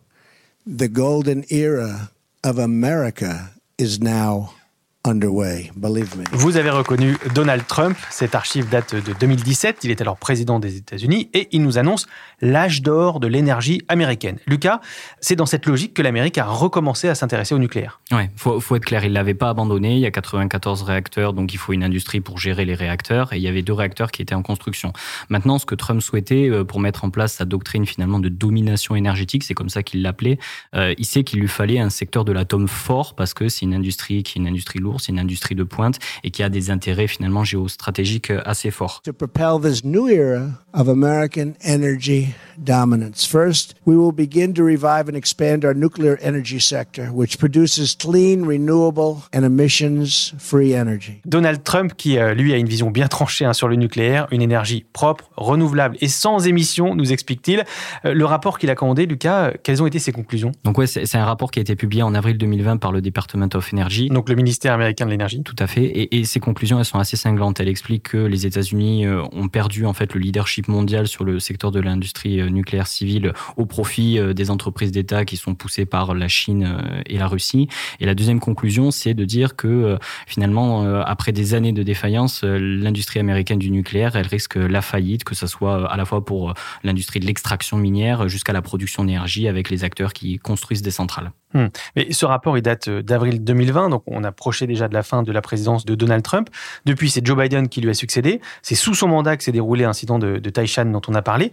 The 0.65 0.87
golden 0.87 1.43
era 1.49 2.11
of 2.43 2.57
America 2.57 3.51
is 3.77 3.99
now 3.99 4.53
underway, 5.03 5.71
believe 5.75 6.15
me. 6.17 6.23
Vous 6.31 6.57
avez 6.57 6.69
reconnu 6.69 7.17
Donald 7.33 7.65
Trump. 7.65 7.97
Cette 8.09 8.35
archive 8.35 8.69
date 8.69 8.95
de 8.95 9.13
2017. 9.19 9.79
Il 9.83 9.91
est 9.91 9.99
alors 10.01 10.17
président 10.17 10.59
des 10.59 10.77
États-Unis 10.77 11.29
et 11.33 11.47
il 11.51 11.63
nous 11.63 11.77
annonce 11.77 12.07
l'âge 12.39 12.81
d'or 12.81 13.19
de 13.19 13.27
l'énergie 13.27 13.81
américaine. 13.87 14.37
Lucas, 14.45 14.79
c'est 15.19 15.35
dans 15.35 15.45
cette 15.45 15.65
logique 15.65 15.93
que 15.93 16.01
l'Amérique 16.01 16.37
a 16.37 16.45
recommencé 16.45 17.09
à 17.09 17.15
s'intéresser 17.15 17.55
au 17.55 17.57
nucléaire. 17.57 17.99
Ouais, 18.11 18.29
faut, 18.35 18.59
faut 18.59 18.75
être 18.75 18.85
clair, 18.85 19.03
il 19.03 19.13
l'avait 19.13 19.33
pas 19.33 19.49
abandonné. 19.49 19.95
Il 19.95 20.01
y 20.01 20.05
a 20.05 20.11
94 20.11 20.83
réacteurs, 20.83 21.33
donc 21.33 21.53
il 21.53 21.57
faut 21.57 21.73
une 21.73 21.83
industrie 21.83 22.21
pour 22.21 22.37
gérer 22.37 22.65
les 22.65 22.75
réacteurs. 22.75 23.33
Et 23.33 23.37
il 23.37 23.41
y 23.41 23.47
avait 23.47 23.63
deux 23.63 23.73
réacteurs 23.73 24.11
qui 24.11 24.21
étaient 24.21 24.35
en 24.35 24.43
construction. 24.43 24.93
Maintenant, 25.29 25.57
ce 25.57 25.65
que 25.65 25.75
Trump 25.75 26.01
souhaitait 26.01 26.49
euh, 26.49 26.63
pour 26.63 26.79
mettre 26.79 27.05
en 27.05 27.09
place 27.09 27.33
sa 27.33 27.45
doctrine 27.45 27.85
finalement 27.85 28.19
de 28.19 28.29
domination 28.29 28.95
énergétique, 28.95 29.43
c'est 29.43 29.55
comme 29.55 29.69
ça 29.69 29.81
qu'il 29.81 30.03
l'appelait. 30.03 30.37
Euh, 30.75 30.93
il 30.99 31.05
sait 31.05 31.23
qu'il 31.23 31.39
lui 31.39 31.47
fallait 31.47 31.79
un 31.79 31.89
secteur 31.89 32.23
de 32.23 32.31
l'atome 32.31 32.67
fort 32.67 33.15
parce 33.15 33.33
que 33.33 33.49
c'est 33.49 33.65
une 33.65 33.73
industrie 33.73 34.21
qui 34.21 34.37
est 34.37 34.41
une 34.41 34.47
industrie 34.47 34.79
lourde 34.79 34.90
lourd, 34.91 35.01
c'est 35.01 35.11
une 35.11 35.19
industrie 35.19 35.55
de 35.55 35.63
pointe 35.63 35.99
et 36.23 36.31
qui 36.31 36.43
a 36.43 36.49
des 36.49 36.69
intérêts 36.69 37.07
finalement 37.07 37.43
géostratégiques 37.43 38.31
assez 38.45 38.71
forts. 38.71 39.01
To 39.03 39.13
propel 39.13 39.59
this 39.61 39.83
new 39.83 40.07
era 40.07 40.49
of 40.73 40.87
American 40.87 41.53
energy 41.63 42.33
dominance. 42.57 43.25
First, 43.25 43.75
we 43.85 43.95
will 43.95 44.13
begin 44.13 44.53
to 44.53 44.63
revive 44.63 45.09
and 45.09 45.15
expand 45.15 45.65
our 45.65 45.73
nuclear 45.73 46.17
energy 46.21 46.59
sector, 46.59 47.09
which 47.13 47.37
produces 47.37 47.95
clean, 47.95 48.45
renewable 48.45 49.23
and 49.33 49.43
emissions-free 49.43 50.73
energy. 50.73 51.21
Donald 51.25 51.63
Trump, 51.63 51.93
qui 51.95 52.17
euh, 52.17 52.33
lui 52.33 52.53
a 52.53 52.57
une 52.57 52.67
vision 52.67 52.91
bien 52.91 53.07
tranchée 53.07 53.45
hein, 53.45 53.53
sur 53.53 53.67
le 53.67 53.75
nucléaire, 53.75 54.27
une 54.31 54.41
énergie 54.41 54.85
propre, 54.93 55.29
renouvelable 55.35 55.97
et 56.01 56.07
sans 56.07 56.47
émissions, 56.47 56.95
nous 56.95 57.11
explique-t-il. 57.11 57.63
Euh, 58.05 58.13
le 58.13 58.25
rapport 58.25 58.59
qu'il 58.59 58.69
a 58.69 58.75
commandé, 58.75 59.05
Lucas, 59.05 59.47
euh, 59.47 59.51
quelles 59.63 59.81
ont 59.81 59.87
été 59.87 59.99
ses 59.99 60.11
conclusions? 60.11 60.51
Donc 60.63 60.77
ouais, 60.77 60.87
c'est 60.87 61.15
un 61.15 61.25
rapport 61.25 61.51
qui 61.51 61.59
a 61.59 61.61
été 61.61 61.75
publié 61.75 62.03
en 62.03 62.13
avril 62.13 62.37
2020 62.37 62.77
par 62.77 62.91
le 62.91 63.01
Department 63.01 63.49
of 63.55 63.73
Energy. 63.73 64.09
Donc 64.09 64.29
le 64.29 64.35
ministère 64.35 64.73
américain 64.81 65.05
de 65.05 65.11
l'énergie. 65.11 65.43
Tout 65.43 65.55
à 65.59 65.67
fait. 65.67 65.83
Et, 65.83 66.19
et 66.19 66.25
ses 66.25 66.39
conclusions, 66.39 66.79
elles 66.79 66.85
sont 66.85 66.99
assez 66.99 67.17
cinglantes. 67.17 67.59
Elle 67.59 67.69
explique 67.69 68.03
que 68.03 68.17
les 68.17 68.45
États-Unis 68.45 69.07
ont 69.07 69.47
perdu 69.47 69.85
en 69.85 69.93
fait 69.93 70.13
le 70.13 70.19
leadership 70.19 70.67
mondial 70.67 71.07
sur 71.07 71.23
le 71.23 71.39
secteur 71.39 71.71
de 71.71 71.79
l'industrie 71.79 72.51
nucléaire 72.51 72.87
civile 72.87 73.33
au 73.57 73.65
profit 73.65 74.19
des 74.33 74.51
entreprises 74.51 74.91
d'État 74.91 75.25
qui 75.25 75.37
sont 75.37 75.55
poussées 75.55 75.85
par 75.85 76.13
la 76.13 76.27
Chine 76.27 76.77
et 77.05 77.17
la 77.17 77.27
Russie. 77.27 77.67
Et 77.99 78.05
la 78.05 78.15
deuxième 78.15 78.39
conclusion, 78.39 78.91
c'est 78.91 79.13
de 79.13 79.25
dire 79.25 79.55
que 79.55 79.97
finalement, 80.27 80.83
après 81.03 81.31
des 81.31 81.53
années 81.53 81.73
de 81.73 81.83
défaillance, 81.83 82.43
l'industrie 82.43 83.19
américaine 83.19 83.59
du 83.59 83.71
nucléaire, 83.71 84.15
elle 84.15 84.27
risque 84.27 84.55
la 84.55 84.81
faillite, 84.81 85.23
que 85.23 85.35
ce 85.35 85.47
soit 85.47 85.89
à 85.91 85.97
la 85.97 86.05
fois 86.05 86.23
pour 86.23 86.53
l'industrie 86.83 87.19
de 87.19 87.25
l'extraction 87.25 87.77
minière 87.77 88.27
jusqu'à 88.27 88.53
la 88.53 88.61
production 88.61 89.03
d'énergie 89.03 89.47
avec 89.47 89.69
les 89.69 89.83
acteurs 89.83 90.13
qui 90.13 90.37
construisent 90.37 90.81
des 90.81 90.91
centrales. 90.91 91.31
Hmm. 91.53 91.67
Mais 91.95 92.11
ce 92.13 92.25
rapport, 92.25 92.57
il 92.57 92.61
date 92.61 92.89
d'avril 92.89 93.43
2020, 93.43 93.89
donc 93.89 94.03
on 94.07 94.23
approchait 94.23 94.67
déjà 94.71 94.87
de 94.87 94.93
la 94.93 95.03
fin 95.03 95.23
de 95.23 95.31
la 95.31 95.41
présidence 95.41 95.85
de 95.85 95.95
Donald 95.95 96.23
Trump. 96.23 96.49
Depuis, 96.85 97.09
c'est 97.09 97.25
Joe 97.25 97.37
Biden 97.37 97.69
qui 97.69 97.81
lui 97.81 97.89
a 97.89 97.93
succédé. 97.93 98.41
C'est 98.61 98.75
sous 98.75 98.95
son 98.95 99.07
mandat 99.07 99.37
que 99.37 99.43
s'est 99.43 99.51
déroulé 99.51 99.83
l'incident 99.83 100.19
de, 100.19 100.37
de 100.37 100.49
Taishan 100.49 100.85
dont 100.85 101.01
on 101.07 101.13
a 101.13 101.21
parlé. 101.21 101.51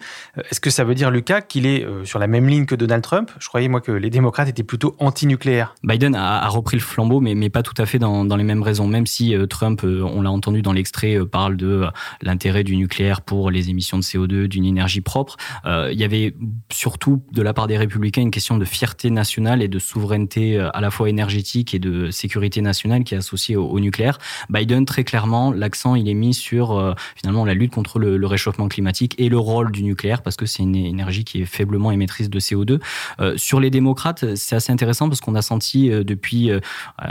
Est-ce 0.51 0.61
que 0.61 0.71
ça 0.71 0.85
veut 0.85 0.95
dire, 0.95 1.11
Lucas, 1.11 1.43
qu'il 1.43 1.67
est 1.67 1.87
sur 2.05 2.19
la 2.19 2.27
même 2.27 2.49
ligne 2.49 2.67
que 2.67 2.75
Donald 2.75 3.03
Trump? 3.03 3.31
Je 3.39 3.49
croyais, 3.49 3.69
moi, 3.69 3.81
que 3.81 3.93
les 3.93 4.11
démocrates 4.11 4.49
étaient 4.49 4.63
plutôt 4.63 4.97
anti-nucléaires. 4.99 5.75
Biden 5.83 6.15
a, 6.15 6.47
repris 6.49 6.77
le 6.77 6.83
flambeau, 6.83 7.21
mais, 7.21 7.51
pas 7.51 7.63
tout 7.63 7.75
à 7.81 7.87
fait 7.87 7.99
dans, 7.99 8.25
les 8.37 8.45
mêmes 8.45 8.63
raisons. 8.63 8.87
Même 8.87 9.07
si 9.07 9.35
Trump, 9.49 9.83
on 9.85 10.23
l'a 10.23 10.31
entendu 10.31 10.63
dans 10.63 10.73
l'extrait, 10.73 11.19
parle 11.31 11.57
de 11.57 11.87
l'intérêt 12.23 12.65
du 12.65 12.77
nucléaire 12.77 13.21
pour 13.21 13.51
les 13.51 13.71
émissions 13.71 13.99
de 13.99 14.03
CO2, 14.03 14.47
d'une 14.47 14.65
énergie 14.65 15.01
propre, 15.01 15.37
euh, 15.65 15.91
il 15.93 15.99
y 15.99 16.05
avait 16.05 16.35
surtout 16.71 17.23
de 17.33 17.43
la 17.43 17.53
part 17.53 17.67
des 17.67 17.77
républicains 17.77 18.23
une 18.23 18.31
question 18.31 18.57
de 18.57 18.65
fierté 18.65 19.11
nationale 19.11 19.63
et 19.63 19.69
de 19.69 19.79
souveraineté 19.79 20.59
à 20.59 20.81
la 20.81 20.91
fois 20.91 21.09
énergétique 21.09 21.75
et 21.75 21.79
de 21.79 22.11
sécurité 22.11 22.61
nationale 22.61 23.05
qui 23.09 23.15
est 23.15 23.19
associée 23.19 23.57
au, 23.57 23.81
nucléaire. 23.81 24.19
Biden, 24.51 24.85
très 24.85 25.05
clairement, 25.05 25.51
l'accent 25.51 25.95
il 25.95 26.09
est 26.09 26.15
mis 26.15 26.35
sur 26.35 26.73
euh, 26.73 26.93
finalement 27.17 27.45
la 27.45 27.55
lutte 27.55 27.73
contre 27.73 27.99
le, 27.99 28.27
réchauffement 28.27 28.69
climatique 28.69 29.15
et 29.17 29.31
le 29.31 29.39
rôle 29.39 29.73
du 29.73 29.83
nucléaire 29.83 30.21
parce 30.21 30.37
que 30.37 30.45
c'est 30.45 30.63
une 30.63 30.77
énergie 30.77 31.25
qui 31.25 31.41
est 31.41 31.47
faiblement 31.47 31.91
émettrice 31.91 32.29
de 32.29 32.39
CO2. 32.39 32.81
Euh, 33.21 33.35
sur 33.39 33.59
les 33.61 33.71
démocrates, 33.71 34.35
c'est 34.35 34.55
assez 34.55 34.71
intéressant 34.71 35.09
parce 35.09 35.23
qu'on 35.23 35.35
a 35.35 35.41
senti 35.41 35.91
euh, 35.91 36.05
depuis 36.05 36.51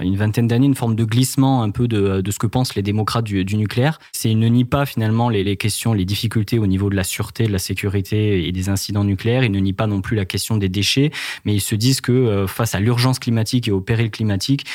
une 0.01 0.15
vingtaine 0.15 0.47
d'années 0.47 0.67
une 0.67 0.75
forme 0.75 0.95
de 0.95 1.05
glissement 1.05 1.63
un 1.63 1.71
peu 1.71 1.87
de, 1.87 2.21
ce 2.29 2.37
que 2.37 2.45
pensent 2.45 2.75
les 2.75 2.83
démocrates 2.83 3.25
du, 3.25 3.55
nucléaire. 3.55 3.99
C'est 4.11 4.33
ne 4.35 4.47
nient 4.47 4.65
pas 4.65 4.85
finalement 4.85 5.29
les, 5.29 5.57
questions, 5.57 5.93
les 5.93 6.05
difficultés 6.05 6.59
au 6.59 6.67
niveau 6.67 6.89
de 6.91 6.95
la 6.95 7.03
sûreté, 7.03 7.47
de 7.47 7.51
la 7.51 7.59
sécurité 7.59 8.47
et 8.47 8.51
des 8.51 8.69
incidents 8.69 9.03
nucléaires. 9.03 9.43
Ils 9.43 9.51
ne 9.51 9.59
nient 9.59 9.73
pas 9.73 9.87
non 9.87 10.01
plus 10.01 10.15
la 10.15 10.25
question 10.25 10.57
des 10.57 10.69
déchets, 10.69 11.11
mais 11.45 11.55
ils 11.55 11.61
se 11.61 11.73
disent 11.73 12.01
que 12.01 12.45
face 12.47 12.75
à 12.75 12.79
l'urgence 12.79 13.17
climatique 13.17 13.67
et 13.67 13.71
au 13.71 13.81
péril 13.81 14.11
climatique, 14.11 14.65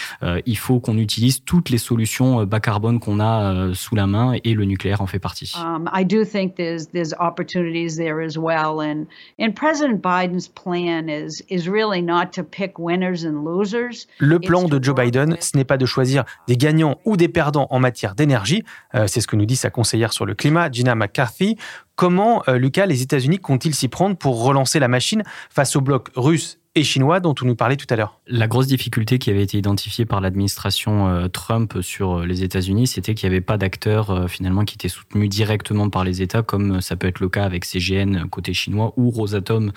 il 0.46 0.58
faut 0.58 0.80
qu'on 0.80 0.98
utilise 0.98 1.11
toutes 1.44 1.70
les 1.70 1.78
solutions 1.78 2.44
bas 2.44 2.60
carbone 2.60 3.00
qu'on 3.00 3.20
a 3.20 3.52
euh, 3.52 3.74
sous 3.74 3.94
la 3.94 4.06
main 4.06 4.34
et 4.44 4.54
le 4.54 4.64
nucléaire 4.64 5.00
en 5.00 5.06
fait 5.06 5.18
partie. 5.18 5.52
Um, 5.56 5.88
I 5.92 6.04
do 6.04 6.24
think 6.24 6.56
there's 6.56 6.88
there's 6.92 7.14
opportunities 7.18 7.96
there 7.96 8.24
as 8.24 8.36
well, 8.36 8.80
and 8.80 9.06
and 9.38 9.52
President 9.54 10.02
Biden's 10.02 10.48
plan 10.48 11.08
is 11.08 11.42
is 11.50 11.68
really 11.68 12.02
not 12.02 12.32
to 12.32 12.42
pick 12.42 12.78
winners 12.78 13.24
and 13.24 13.44
losers. 13.44 14.06
Le 14.18 14.38
plan 14.38 14.68
de 14.68 14.82
Joe 14.82 14.94
Biden, 14.94 15.36
ce 15.40 15.56
n'est 15.56 15.64
pas 15.64 15.78
de 15.78 15.86
choisir 15.86 16.24
des 16.48 16.56
gagnants 16.56 16.98
ou 17.04 17.16
des 17.16 17.28
perdants 17.28 17.66
en 17.70 17.80
matière 17.80 18.14
d'énergie. 18.14 18.64
C'est 19.06 19.20
ce 19.20 19.26
que 19.26 19.36
nous 19.36 19.46
dit 19.46 19.56
sa 19.56 19.70
conseillère 19.70 20.12
sur 20.12 20.26
le 20.26 20.34
climat, 20.34 20.70
Gina 20.70 20.94
McCarthy. 20.94 21.56
Comment, 21.94 22.42
euh, 22.48 22.58
Lucas, 22.58 22.86
les 22.86 23.02
États-Unis 23.02 23.38
comptent-ils 23.38 23.74
s'y 23.74 23.88
prendre 23.88 24.16
pour 24.16 24.42
relancer 24.42 24.78
la 24.78 24.88
machine 24.88 25.22
face 25.50 25.76
au 25.76 25.80
bloc 25.80 26.08
russe 26.16 26.58
et 26.74 26.84
chinois 26.84 27.20
dont 27.20 27.34
on 27.42 27.44
nous 27.44 27.54
parlait 27.54 27.76
tout 27.76 27.86
à 27.90 27.96
l'heure 27.96 28.20
La 28.26 28.46
grosse 28.46 28.66
difficulté 28.66 29.18
qui 29.18 29.28
avait 29.30 29.42
été 29.42 29.58
identifiée 29.58 30.06
par 30.06 30.20
l'administration 30.20 31.08
euh, 31.08 31.28
Trump 31.28 31.78
sur 31.82 32.20
euh, 32.20 32.26
les 32.26 32.42
États-Unis, 32.44 32.86
c'était 32.86 33.14
qu'il 33.14 33.28
n'y 33.28 33.34
avait 33.34 33.42
pas 33.42 33.58
d'acteurs 33.58 34.10
euh, 34.10 34.26
finalement 34.26 34.64
qui 34.64 34.74
étaient 34.76 34.88
soutenus 34.88 35.28
directement 35.28 35.90
par 35.90 36.04
les 36.04 36.22
États, 36.22 36.42
comme 36.42 36.80
ça 36.80 36.96
peut 36.96 37.06
être 37.08 37.20
le 37.20 37.28
cas 37.28 37.44
avec 37.44 37.64
CGN 37.64 38.26
côté 38.30 38.54
chinois 38.54 38.94
ou 38.96 39.10
Rosatom 39.10 39.72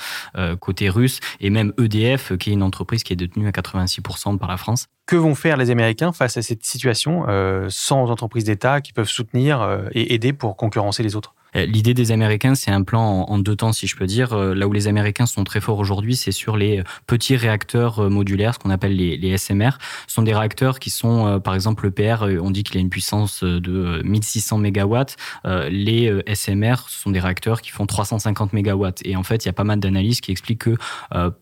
côté 0.60 0.90
russe, 0.90 1.20
et 1.40 1.50
même 1.50 1.74
EDF, 1.78 2.38
qui 2.38 2.50
est 2.50 2.54
une 2.54 2.64
entreprise 2.64 3.04
qui 3.04 3.14
est 3.14 3.16
détenue 3.16 3.48
à 3.48 3.52
86% 3.52 4.38
par 4.38 4.50
la 4.50 4.58
France. 4.58 4.88
Que 5.06 5.16
vont 5.16 5.36
faire 5.36 5.58
les 5.58 5.70
Américains 5.70 6.12
face 6.14 6.38
à 6.38 6.42
cette 6.42 6.66
situation 6.66 7.25
euh, 7.28 7.68
sans 7.70 8.10
entreprises 8.10 8.46
d'État 8.46 8.82
qui 8.82 8.94
peuvent 8.94 9.10
soutenir 9.10 9.88
et 9.92 10.14
aider 10.14 10.34
pour 10.34 10.58
concurrencer 10.58 11.04
les 11.04 11.16
autres? 11.16 11.35
L'idée 11.56 11.94
des 11.94 12.12
Américains, 12.12 12.54
c'est 12.54 12.72
un 12.72 12.84
plan 12.84 13.26
en 13.28 13.40
deux 13.40 13.56
temps, 13.56 13.72
si 13.72 13.88
je 13.88 13.96
peux 13.96 14.06
dire. 14.06 14.36
Là 14.36 14.68
où 14.68 14.74
les 14.74 14.88
Américains 14.88 15.26
sont 15.26 15.46
très 15.46 15.62
forts 15.62 15.80
aujourd'hui, 15.80 16.18
c'est 16.18 16.34
sur 16.34 16.58
les 16.58 16.84
petits 17.08 17.38
réacteurs 17.38 18.10
modulaires, 18.10 18.56
ce 18.56 18.60
qu'on 18.60 18.70
appelle 18.70 18.96
les, 18.96 19.38
SMR. 19.38 19.78
Ce 20.08 20.16
sont 20.16 20.22
des 20.22 20.34
réacteurs 20.34 20.80
qui 20.80 20.90
sont, 20.90 21.40
par 21.40 21.56
exemple, 21.56 21.86
le 21.86 21.92
PR, 21.92 22.26
on 22.42 22.52
dit 22.52 22.64
qu'il 22.64 22.78
a 22.78 22.82
une 22.82 22.90
puissance 22.90 23.44
de 23.44 24.02
1600 24.04 24.58
mégawatts. 24.58 25.16
Les 25.46 26.22
SMR, 26.34 26.76
ce 26.90 27.00
sont 27.02 27.12
des 27.12 27.22
réacteurs 27.22 27.62
qui 27.62 27.72
font 27.72 27.86
350 27.86 28.52
mégawatts. 28.52 29.02
Et 29.06 29.16
en 29.16 29.24
fait, 29.24 29.46
il 29.46 29.48
y 29.48 29.50
a 29.50 29.54
pas 29.54 29.64
mal 29.64 29.80
d'analyses 29.80 30.20
qui 30.20 30.32
expliquent 30.32 30.60
que 30.60 30.76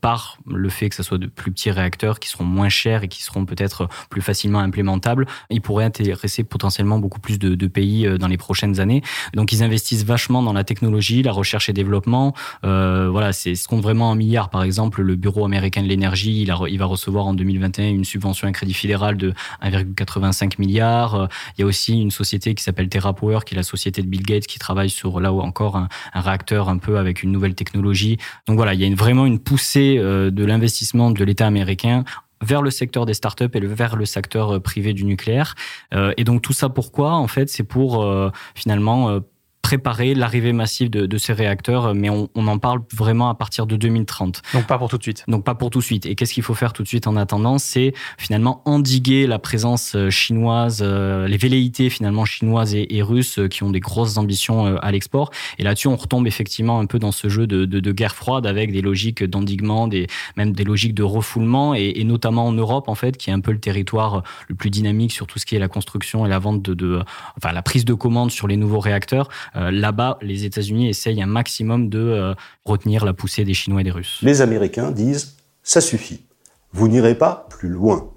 par 0.02 0.38
le 0.48 0.70
fait 0.70 0.90
que 0.90 0.96
ce 0.96 1.04
soit 1.04 1.18
de 1.18 1.28
plus 1.28 1.52
petits 1.52 1.72
réacteurs 1.72 2.20
qui 2.20 2.30
seront 2.30 2.46
moins 2.46 2.70
chers 2.70 3.04
et 3.04 3.08
qui 3.08 3.24
seront 3.24 3.46
peut-être 3.46 3.90
plus 4.12 4.22
facilement 4.22 4.60
implémentables, 4.60 5.26
ils 5.50 5.62
pourraient 5.62 5.86
intéresser 5.86 6.44
potentiellement 6.44 7.00
beaucoup 7.00 7.20
plus 7.20 7.40
de, 7.40 7.56
de 7.56 7.68
pays 7.68 8.08
dans 8.20 8.28
les 8.28 8.38
prochaines 8.38 8.80
années. 8.80 9.02
Donc, 9.34 9.52
ils 9.52 9.64
investissent 9.64 10.03
vachement 10.04 10.44
dans 10.44 10.54
la 10.54 10.64
technologie, 10.64 11.24
la 11.24 11.32
recherche 11.32 11.70
et 11.70 11.74
développement. 11.74 12.34
Euh, 12.64 13.10
voilà, 13.10 13.34
c'est 13.34 13.56
ce 13.56 13.68
compte 13.68 13.82
vraiment 13.82 14.10
en 14.10 14.16
milliards. 14.16 14.50
Par 14.50 14.64
exemple, 14.64 15.02
le 15.02 15.16
Bureau 15.16 15.46
américain 15.46 15.82
de 15.82 15.88
l'énergie, 15.88 16.42
il, 16.42 16.78
va 16.78 16.86
recevoir 16.86 17.28
en 17.28 17.34
2021 17.34 17.90
une 17.90 18.06
subvention, 18.06 18.48
un 18.48 18.52
crédit 18.52 18.74
fédéral 18.74 19.18
de 19.18 19.34
1,85 19.64 20.60
milliards. 20.60 21.28
Il 21.58 21.62
y 21.62 21.64
a 21.64 21.68
aussi 21.68 22.02
une 22.02 22.12
société 22.12 22.56
qui 22.56 22.64
s'appelle 22.64 22.90
TerraPower, 22.90 23.40
qui 23.46 23.56
est 23.56 23.58
la 23.58 23.64
société 23.64 24.02
de 24.02 24.08
Bill 24.08 24.24
Gates, 24.24 24.48
qui 24.48 24.60
travaille 24.60 24.90
sur 24.90 25.20
là 25.20 25.34
encore 25.34 25.78
un, 25.78 25.88
réacteur 26.14 26.70
un 26.70 26.78
peu 26.78 26.98
avec 26.98 27.24
une 27.24 27.32
nouvelle 27.32 27.56
technologie. 27.56 28.18
Donc 28.48 28.58
voilà, 28.58 28.74
il 28.74 28.82
y 28.82 28.92
a 28.92 28.96
vraiment 28.96 29.26
une 29.26 29.40
poussée 29.40 29.98
euh, 29.98 30.32
de 30.32 30.46
l'investissement 30.46 31.12
de 31.12 31.24
l'État 31.24 31.48
américain 31.48 32.04
vers 32.42 32.62
le 32.62 32.72
secteur 32.72 33.06
des 33.06 33.14
startups 33.14 33.50
et 33.54 33.60
vers 33.60 33.96
le 33.96 34.06
secteur 34.06 34.62
privé 34.62 34.94
du 34.94 35.06
nucléaire. 35.06 35.56
Euh, 35.94 36.14
et 36.18 36.24
donc 36.24 36.42
tout 36.42 36.54
ça 36.54 36.70
pourquoi? 36.70 37.14
En 37.14 37.28
fait, 37.28 37.50
c'est 37.50 37.64
pour 37.64 38.04
euh, 38.04 38.30
finalement 38.54 39.20
préparer 39.64 40.14
l'arrivée 40.14 40.54
massive 40.54 40.90
de, 40.92 41.08
de, 41.08 41.18
ces 41.18 41.34
réacteurs, 41.34 41.96
mais 41.96 42.10
on, 42.10 42.30
on, 42.36 42.48
en 42.48 42.60
parle 42.60 42.82
vraiment 42.94 43.30
à 43.30 43.34
partir 43.34 43.66
de 43.66 43.78
2030. 43.78 44.42
Donc 44.54 44.68
pas 44.68 44.78
pour 44.78 44.90
tout 44.90 44.98
de 44.98 45.04
suite. 45.04 45.24
Donc 45.28 45.46
pas 45.46 45.56
pour 45.56 45.70
tout 45.70 45.80
de 45.80 45.84
suite. 45.84 46.06
Et 46.06 46.16
qu'est-ce 46.16 46.34
qu'il 46.34 46.44
faut 46.44 46.54
faire 46.54 46.74
tout 46.74 46.84
de 46.84 46.88
suite 46.88 47.08
en 47.08 47.16
attendant? 47.16 47.58
C'est 47.58 47.94
finalement 48.18 48.62
endiguer 48.66 49.26
la 49.26 49.40
présence 49.40 49.96
chinoise, 50.10 50.82
euh, 50.84 51.28
les 51.28 51.38
velléités 51.38 51.90
finalement 51.90 52.26
chinoises 52.26 52.76
et, 52.76 52.96
et, 52.96 53.02
russes 53.02 53.40
qui 53.50 53.64
ont 53.64 53.72
des 53.72 53.80
grosses 53.80 54.18
ambitions 54.18 54.68
euh, 54.68 54.76
à 54.82 54.92
l'export. 54.92 55.32
Et 55.58 55.64
là-dessus, 55.64 55.88
on 55.88 55.96
retombe 55.96 56.28
effectivement 56.28 56.80
un 56.80 56.86
peu 56.86 57.00
dans 57.00 57.14
ce 57.14 57.30
jeu 57.30 57.48
de, 57.48 57.64
de, 57.64 57.80
de 57.80 57.92
guerre 57.94 58.16
froide 58.16 58.46
avec 58.46 58.74
des 58.74 58.82
logiques 58.82 59.24
d'endiguement, 59.24 59.88
des, 59.88 60.08
même 60.36 60.52
des 60.52 60.66
logiques 60.66 60.94
de 60.94 61.04
refoulement, 61.04 61.74
et, 61.74 61.94
et, 61.96 62.04
notamment 62.04 62.46
en 62.48 62.52
Europe 62.52 62.90
en 62.90 62.96
fait, 62.96 63.16
qui 63.16 63.30
est 63.30 63.34
un 63.34 63.40
peu 63.40 63.54
le 63.54 63.60
territoire 63.60 64.24
le 64.50 64.56
plus 64.56 64.70
dynamique 64.70 65.14
sur 65.14 65.26
tout 65.26 65.40
ce 65.40 65.46
qui 65.46 65.56
est 65.56 65.60
la 65.60 65.70
construction 65.70 66.26
et 66.26 66.30
la 66.30 66.40
vente 66.40 66.62
de, 66.62 66.74
de 66.74 67.02
enfin 67.38 67.54
la 67.54 67.62
prise 67.62 67.86
de 67.86 67.94
commande 67.94 68.30
sur 68.30 68.48
les 68.50 68.58
nouveaux 68.58 68.82
réacteurs. 68.82 69.30
Euh, 69.56 69.72
Là-bas, 69.72 70.18
les 70.22 70.46
États-Unis 70.46 70.90
essayent 70.90 71.22
un 71.22 71.28
maximum 71.28 71.90
de 71.90 72.00
euh, 72.00 72.34
retenir 72.66 73.06
la 73.06 73.14
poussée 73.14 73.44
des 73.44 73.54
Chinois 73.54 73.82
et 73.82 73.84
des 73.84 73.92
Russes. 73.92 74.20
Les 74.22 74.42
Américains 74.42 74.92
disent 74.92 75.38
ça 75.64 75.82
suffit. 75.82 76.26
Vous 76.72 76.88
n'irez 76.88 77.16
pas 77.16 77.48
plus 77.50 77.70
loin. 77.70 78.10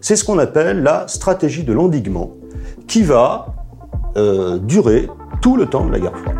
C'est 0.00 0.16
ce 0.16 0.24
qu'on 0.24 0.38
appelle 0.38 0.82
la 0.82 1.06
stratégie 1.08 1.64
de 1.64 1.72
l'endiguement, 1.72 2.32
qui 2.86 3.02
va 3.02 3.54
euh, 4.16 4.58
durer 4.58 5.08
tout 5.42 5.56
le 5.56 5.66
temps 5.66 5.86
de 5.86 5.92
la 5.92 6.00
guerre 6.00 6.16
froide. 6.16 6.38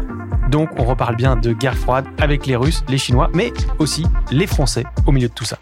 Donc 0.51 0.71
on 0.79 0.85
reparle 0.85 1.17
bien 1.17 1.37
de 1.37 1.53
guerre 1.53 1.77
froide 1.77 2.07
avec 2.19 2.47
les 2.47 2.57
Russes, 2.57 2.83
les 2.89 2.99
Chinois, 2.99 3.31
mais 3.35 3.53
aussi 3.79 4.07
les 4.31 4.47
Français 4.47 4.85
au 5.07 5.13
milieu 5.13 5.29
de 5.29 5.35
tout 5.35 5.45
ça. 5.45 5.59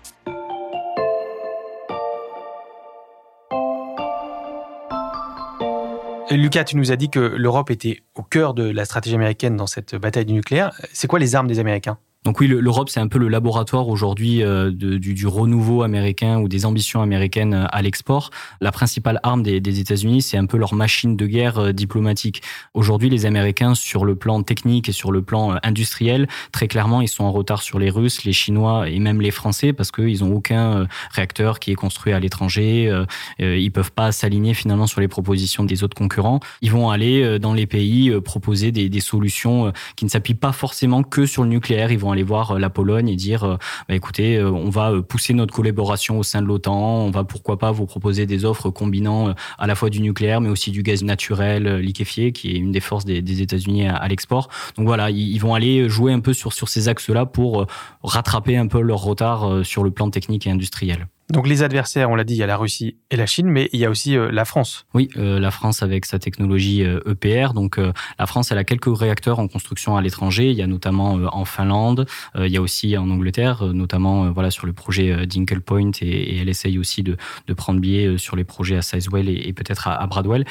Lucas, 6.30 6.64
tu 6.64 6.76
nous 6.76 6.90
as 6.90 6.96
dit 6.96 7.08
que 7.08 7.20
l'Europe 7.20 7.70
était 7.70 8.02
au 8.14 8.22
cœur 8.22 8.52
de 8.52 8.68
la 8.68 8.84
stratégie 8.84 9.14
américaine 9.14 9.56
dans 9.56 9.68
cette 9.68 9.94
bataille 9.94 10.24
du 10.24 10.32
nucléaire. 10.32 10.72
C'est 10.92 11.06
quoi 11.06 11.18
les 11.18 11.36
armes 11.36 11.46
des 11.46 11.60
Américains? 11.60 11.98
Donc 12.26 12.40
oui, 12.40 12.48
l'Europe, 12.48 12.88
c'est 12.88 12.98
un 12.98 13.06
peu 13.06 13.20
le 13.20 13.28
laboratoire 13.28 13.86
aujourd'hui 13.86 14.42
euh, 14.42 14.72
du, 14.72 15.28
renouveau 15.28 15.84
américain 15.84 16.40
ou 16.40 16.48
des 16.48 16.66
ambitions 16.66 17.00
américaines 17.00 17.54
euh, 17.54 17.66
à 17.70 17.82
l'export. 17.82 18.30
La 18.60 18.72
principale 18.72 19.20
arme 19.22 19.44
des, 19.44 19.80
États-Unis, 19.80 20.22
c'est 20.22 20.36
un 20.36 20.46
peu 20.46 20.56
leur 20.56 20.74
machine 20.74 21.16
de 21.16 21.24
guerre 21.24 21.58
euh, 21.58 21.72
diplomatique. 21.72 22.42
Aujourd'hui, 22.74 23.10
les 23.10 23.26
Américains, 23.26 23.76
sur 23.76 24.04
le 24.04 24.16
plan 24.16 24.42
technique 24.42 24.88
et 24.88 24.92
sur 24.92 25.12
le 25.12 25.22
plan 25.22 25.56
industriel, 25.62 26.26
très 26.50 26.66
clairement, 26.66 27.00
ils 27.00 27.06
sont 27.06 27.22
en 27.22 27.30
retard 27.30 27.62
sur 27.62 27.78
les 27.78 27.90
Russes, 27.90 28.24
les 28.24 28.32
Chinois 28.32 28.90
et 28.90 28.98
même 28.98 29.20
les 29.20 29.30
Français 29.30 29.72
parce 29.72 29.92
qu'ils 29.92 30.24
n'ont 30.24 30.34
aucun 30.34 30.88
réacteur 31.12 31.60
qui 31.60 31.70
est 31.70 31.76
construit 31.76 32.12
à 32.12 32.18
l'étranger. 32.18 33.04
Ils 33.38 33.70
peuvent 33.70 33.92
pas 33.92 34.10
s'aligner 34.10 34.54
finalement 34.54 34.88
sur 34.88 35.00
les 35.00 35.08
propositions 35.08 35.62
des 35.62 35.84
autres 35.84 35.96
concurrents. 35.96 36.40
Ils 36.60 36.72
vont 36.72 36.90
aller 36.90 37.38
dans 37.38 37.54
les 37.54 37.66
pays 37.66 38.12
proposer 38.20 38.72
des, 38.72 38.88
des 38.88 39.00
solutions 39.00 39.72
qui 39.94 40.04
ne 40.04 40.10
s'appuient 40.10 40.34
pas 40.34 40.52
forcément 40.52 41.02
que 41.04 41.24
sur 41.26 41.44
le 41.44 41.50
nucléaire. 41.50 41.92
Ils 41.92 41.98
vont 41.98 42.15
aller 42.16 42.22
voir 42.22 42.52
euh, 42.52 42.58
la 42.58 42.70
Pologne 42.70 43.08
et 43.08 43.16
dire, 43.16 43.44
euh, 43.44 43.56
bah, 43.88 43.94
écoutez, 43.94 44.36
euh, 44.36 44.50
on 44.50 44.70
va 44.70 44.92
pousser 45.02 45.34
notre 45.34 45.54
collaboration 45.54 46.18
au 46.18 46.22
sein 46.22 46.42
de 46.42 46.46
l'OTAN, 46.46 47.04
on 47.04 47.10
va 47.10 47.24
pourquoi 47.24 47.58
pas 47.58 47.70
vous 47.70 47.86
proposer 47.86 48.26
des 48.26 48.44
offres 48.44 48.70
combinant 48.70 49.34
à 49.58 49.66
la 49.66 49.74
fois 49.74 49.90
du 49.90 50.00
nucléaire, 50.00 50.40
mais 50.40 50.48
aussi 50.48 50.70
du 50.70 50.82
gaz 50.82 51.04
naturel 51.04 51.76
liquéfié, 51.76 52.32
qui 52.32 52.50
est 52.50 52.58
une 52.58 52.72
des 52.72 52.80
forces 52.80 53.04
des, 53.04 53.42
États-Unis 53.42 53.88
à, 53.88 54.08
l'export. 54.08 54.48
Donc 54.76 54.86
voilà, 54.86 55.10
ils, 55.10 55.38
vont 55.38 55.54
aller 55.54 55.88
jouer 55.88 56.12
un 56.12 56.20
peu 56.20 56.32
sur, 56.32 56.52
sur 56.52 56.68
ces 56.68 56.88
axes-là 56.88 57.26
pour 57.26 57.66
rattraper 58.02 58.56
un 58.56 58.66
peu 58.66 58.80
leur 58.80 59.00
retard 59.02 59.64
sur 59.64 59.84
le 59.84 59.90
plan 59.90 60.10
technique 60.10 60.46
et 60.46 60.50
industriel. 60.50 61.06
Donc 61.30 61.48
les 61.48 61.62
adversaires, 61.62 62.08
on 62.08 62.14
l'a 62.14 62.22
dit, 62.22 62.34
il 62.34 62.38
y 62.38 62.42
a 62.42 62.46
la 62.46 62.56
Russie 62.56 62.98
et 63.10 63.16
la 63.16 63.26
Chine, 63.26 63.48
mais 63.48 63.68
il 63.72 63.80
y 63.80 63.84
a 63.84 63.90
aussi 63.90 64.16
euh, 64.16 64.30
la 64.30 64.44
France. 64.44 64.86
Oui, 64.94 65.08
euh, 65.16 65.40
la 65.40 65.50
France 65.50 65.82
avec 65.82 66.06
sa 66.06 66.20
technologie 66.20 66.82
EPR. 66.82 67.50
E 67.50 67.52
Donc 67.52 67.78
euh, 67.78 67.92
la 68.18 68.26
France, 68.26 68.52
elle 68.52 68.58
a 68.58 68.64
quelques 68.64 68.96
réacteurs 68.96 69.40
en 69.40 69.48
construction 69.48 69.96
à 69.96 70.02
l'étranger. 70.02 70.50
Il 70.50 70.56
y 70.56 70.62
a 70.62 70.68
notamment 70.68 71.14
en 71.32 71.44
Finlande, 71.44 72.06
il 72.38 72.48
y 72.48 72.56
a 72.56 72.60
aussi 72.60 72.96
en 72.96 73.10
Angleterre, 73.10 73.64
notamment 73.64 74.30
voilà 74.30 74.50
sur 74.50 74.66
le 74.66 74.72
projet 74.72 75.26
Dinkle 75.26 75.60
Point, 75.60 75.90
et, 76.00 76.38
elle 76.38 76.48
essaye 76.48 76.78
aussi 76.78 77.02
de, 77.02 77.16
de 77.46 77.54
prendre 77.54 77.80
biais 77.80 78.18
sur 78.18 78.36
les 78.36 78.44
projets 78.44 78.76
à 78.76 78.82
Sizewell 78.82 79.28
et, 79.28 79.48
et 79.48 79.52
peut-être 79.52 79.88
à, 79.88 79.94
à, 79.94 80.06
Bradwell. 80.06 80.44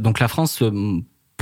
donc 0.00 0.20
la 0.20 0.28
France 0.28 0.62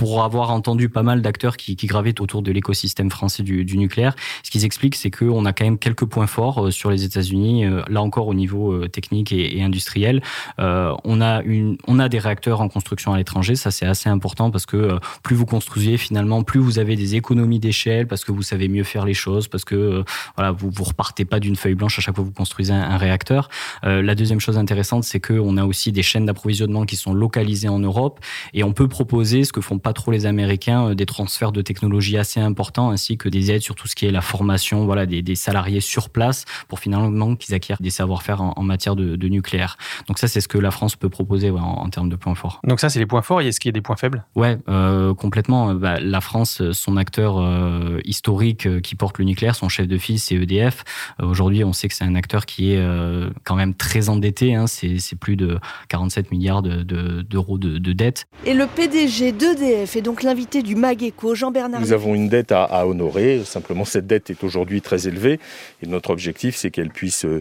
pour 0.01 0.25
avoir 0.25 0.51
entendu 0.51 0.89
pas 0.89 1.03
mal 1.03 1.21
d'acteurs 1.21 1.59
qui, 1.59 1.77
qui, 1.77 1.87
gravitent 1.87 2.23
autour 2.23 2.41
de 2.41 2.51
l'écosystème 2.51 3.11
français 3.11 3.43
du, 3.43 3.77
nucléaire, 3.77 4.15
ce 4.43 4.51
qu'ils 4.51 4.65
expliquent, 4.65 4.95
c'est 4.95 5.11
qu'on 5.11 5.45
a 5.45 5.53
quand 5.53 5.65
même 5.65 5.77
quelques 5.77 6.07
points 6.07 6.27
forts 6.27 6.69
euh, 6.69 6.71
sur 6.71 6.91
les 6.91 7.05
États-Unis, 7.05 7.67
euh, 7.67 7.83
là 7.87 8.01
encore 8.01 8.27
au 8.27 8.33
niveau 8.33 8.73
euh, 8.73 8.89
technique 8.89 9.31
et, 9.31 9.63
industriel. 9.63 10.23
On, 10.57 11.21
a 11.21 12.09
des 12.09 12.19
réacteurs 12.19 12.63
en 12.63 12.71
construction 12.71 13.13
à 13.13 13.19
l'étranger, 13.19 13.57
ça 13.57 13.71
c'est 13.71 13.85
assez 13.85 14.09
important 14.09 14.51
parce 14.51 14.65
que 14.65 14.99
plus 15.23 15.37
vous 15.37 15.45
construisez 15.45 15.99
finalement, 15.99 16.45
plus 16.45 16.61
vous 16.61 16.79
avez 16.79 16.97
des 16.97 17.17
économies 17.17 17.59
d'échelle, 17.59 18.07
parce 18.07 18.25
que 18.25 18.33
vous 18.33 18.43
savez 18.43 18.69
mieux 18.69 18.85
faire 18.85 19.05
les 19.05 19.13
choses, 19.13 19.49
parce 19.49 19.67
que 19.67 20.03
vous 20.39 20.71
vous 20.71 20.85
repartez 20.85 21.27
pas 21.27 21.41
d'une 21.41 21.57
feuille 21.57 21.75
blanche 21.75 21.99
à 21.99 22.01
chaque 22.01 22.15
fois 22.15 22.25
que 22.25 22.29
vous 22.29 22.35
construisez 22.35 22.73
un 22.73 22.97
réacteur. 22.97 23.51
la 23.83 24.15
deuxième 24.15 24.41
chose 24.41 24.57
intéressante, 24.57 25.05
c'est 25.05 25.21
qu'on 25.21 25.59
a 25.59 25.65
aussi 25.65 25.93
des 25.93 26.03
chaînes 26.03 26.25
d'approvisionnement 26.25 26.87
qui 26.87 26.97
sont 26.97 27.13
localisées 27.13 27.69
en 27.69 27.81
Europe 27.81 28.19
et 28.55 28.65
on 28.65 28.73
peut 28.73 28.89
proposer 28.89 29.45
ce 29.45 29.53
que 29.53 29.61
font 29.61 29.79
pas 29.79 29.90
trop 29.93 30.11
les 30.11 30.27
Américains, 30.27 30.89
euh, 30.89 30.95
des 30.95 31.07
transferts 31.07 31.53
de 31.53 31.63
technologie 31.63 32.17
assez 32.17 32.41
importants, 32.41 32.91
ainsi 32.91 33.17
que 33.17 33.29
des 33.29 33.51
aides 33.51 33.63
sur 33.63 33.75
tout 33.75 33.89
ce 33.89 33.95
qui 33.95 34.07
est 34.07 34.11
la 34.11 34.21
formation, 34.21 34.85
voilà, 34.85 35.07
des, 35.07 35.23
des 35.23 35.35
salariés 35.35 35.81
sur 35.81 36.11
place 36.11 36.45
pour 36.69 36.79
finalement 36.79 37.37
qu'ils 37.37 37.55
acquièrent 37.55 37.81
des 37.81 37.91
savoir-faire 37.91 38.41
en, 38.43 38.53
en, 38.57 38.63
matière 38.63 38.97
de, 38.97 39.17
de, 39.17 39.29
nucléaire. 39.29 39.77
Donc 40.07 40.19
ça, 40.19 40.29
c'est 40.29 40.41
ce 40.41 40.49
que 40.49 40.59
la 40.59 40.71
France 40.71 40.97
peut 40.97 41.09
proposer 41.09 41.51
ouais, 41.51 41.61
en, 41.61 41.65
en, 41.65 41.89
termes 41.91 42.09
de 42.09 42.17
points 42.17 42.35
forts. 42.35 42.61
Donc 42.65 42.81
ça, 42.81 42.89
c'est 42.89 42.99
les 42.99 43.07
points 43.07 43.23
forts. 43.23 43.41
Et 43.41 43.49
est-ce 43.49 43.61
qu'il 43.61 43.69
y 43.69 43.73
a 43.73 43.79
des 43.79 43.81
points 43.81 43.97
faibles? 43.97 44.25
Ouais, 44.35 44.59
euh, 44.69 45.15
complètement. 45.15 45.75
Bah, 45.75 45.99
la 46.01 46.21
France, 46.21 46.63
son 46.73 46.97
acteur 46.97 47.39
euh, 47.39 48.01
historique 48.05 48.67
euh, 48.67 48.81
qui 48.81 48.95
porte 48.95 49.19
le 49.19 49.25
nucléaire, 49.25 49.55
son 49.55 49.69
chef 49.69 49.87
de 49.87 49.99
file, 49.99 50.19
c'est 50.19 50.35
EDF. 50.35 50.85
Euh, 51.21 51.27
Aujourd'hui, 51.27 51.65
on 51.65 51.73
sait 51.73 51.89
que 51.89 51.95
c'est 51.95 52.05
un 52.05 52.15
acteur 52.15 52.47
qui 52.47 52.73
est 52.73 52.79
euh, 52.79 53.31
quand 53.45 53.55
même 53.55 53.75
très 53.75 54.09
endetté. 54.09 54.55
Hein, 54.55 54.67
c'est 54.67 55.19
plus 55.19 55.37
de 55.37 55.59
47 55.89 56.31
milliards 56.31 56.63
d'euros 56.63 57.59
de, 57.59 57.69
de, 57.69 57.73
de, 57.75 57.79
de 57.79 57.93
dette. 57.93 58.27
Et 58.45 58.55
le 58.55 58.67
PDG 58.67 59.33
d'EDF 59.33 59.80
fait 59.87 60.03
donc 60.03 60.23
l'invité 60.23 60.63
du 60.63 60.75
MAGECO, 60.75 61.35
Jean-Bernard. 61.35 61.81
Nous 61.81 61.93
avons 61.93 62.15
une 62.15 62.29
dette 62.29 62.53
à, 62.53 62.65
à, 62.65 62.87
honorer. 62.87 63.43
Simplement, 63.45 63.85
cette 63.85 64.07
dette 64.07 64.31
est 64.31 64.45
aujourd'hui 64.45 64.81
très 64.81 65.09
élevée. 65.09 65.41
Et 65.83 65.87
notre 65.87 66.11
objectif, 66.11 66.57
c'est 66.57 66.71
qu'elle 66.71 66.91
puisse 66.91 67.25
euh, 67.25 67.41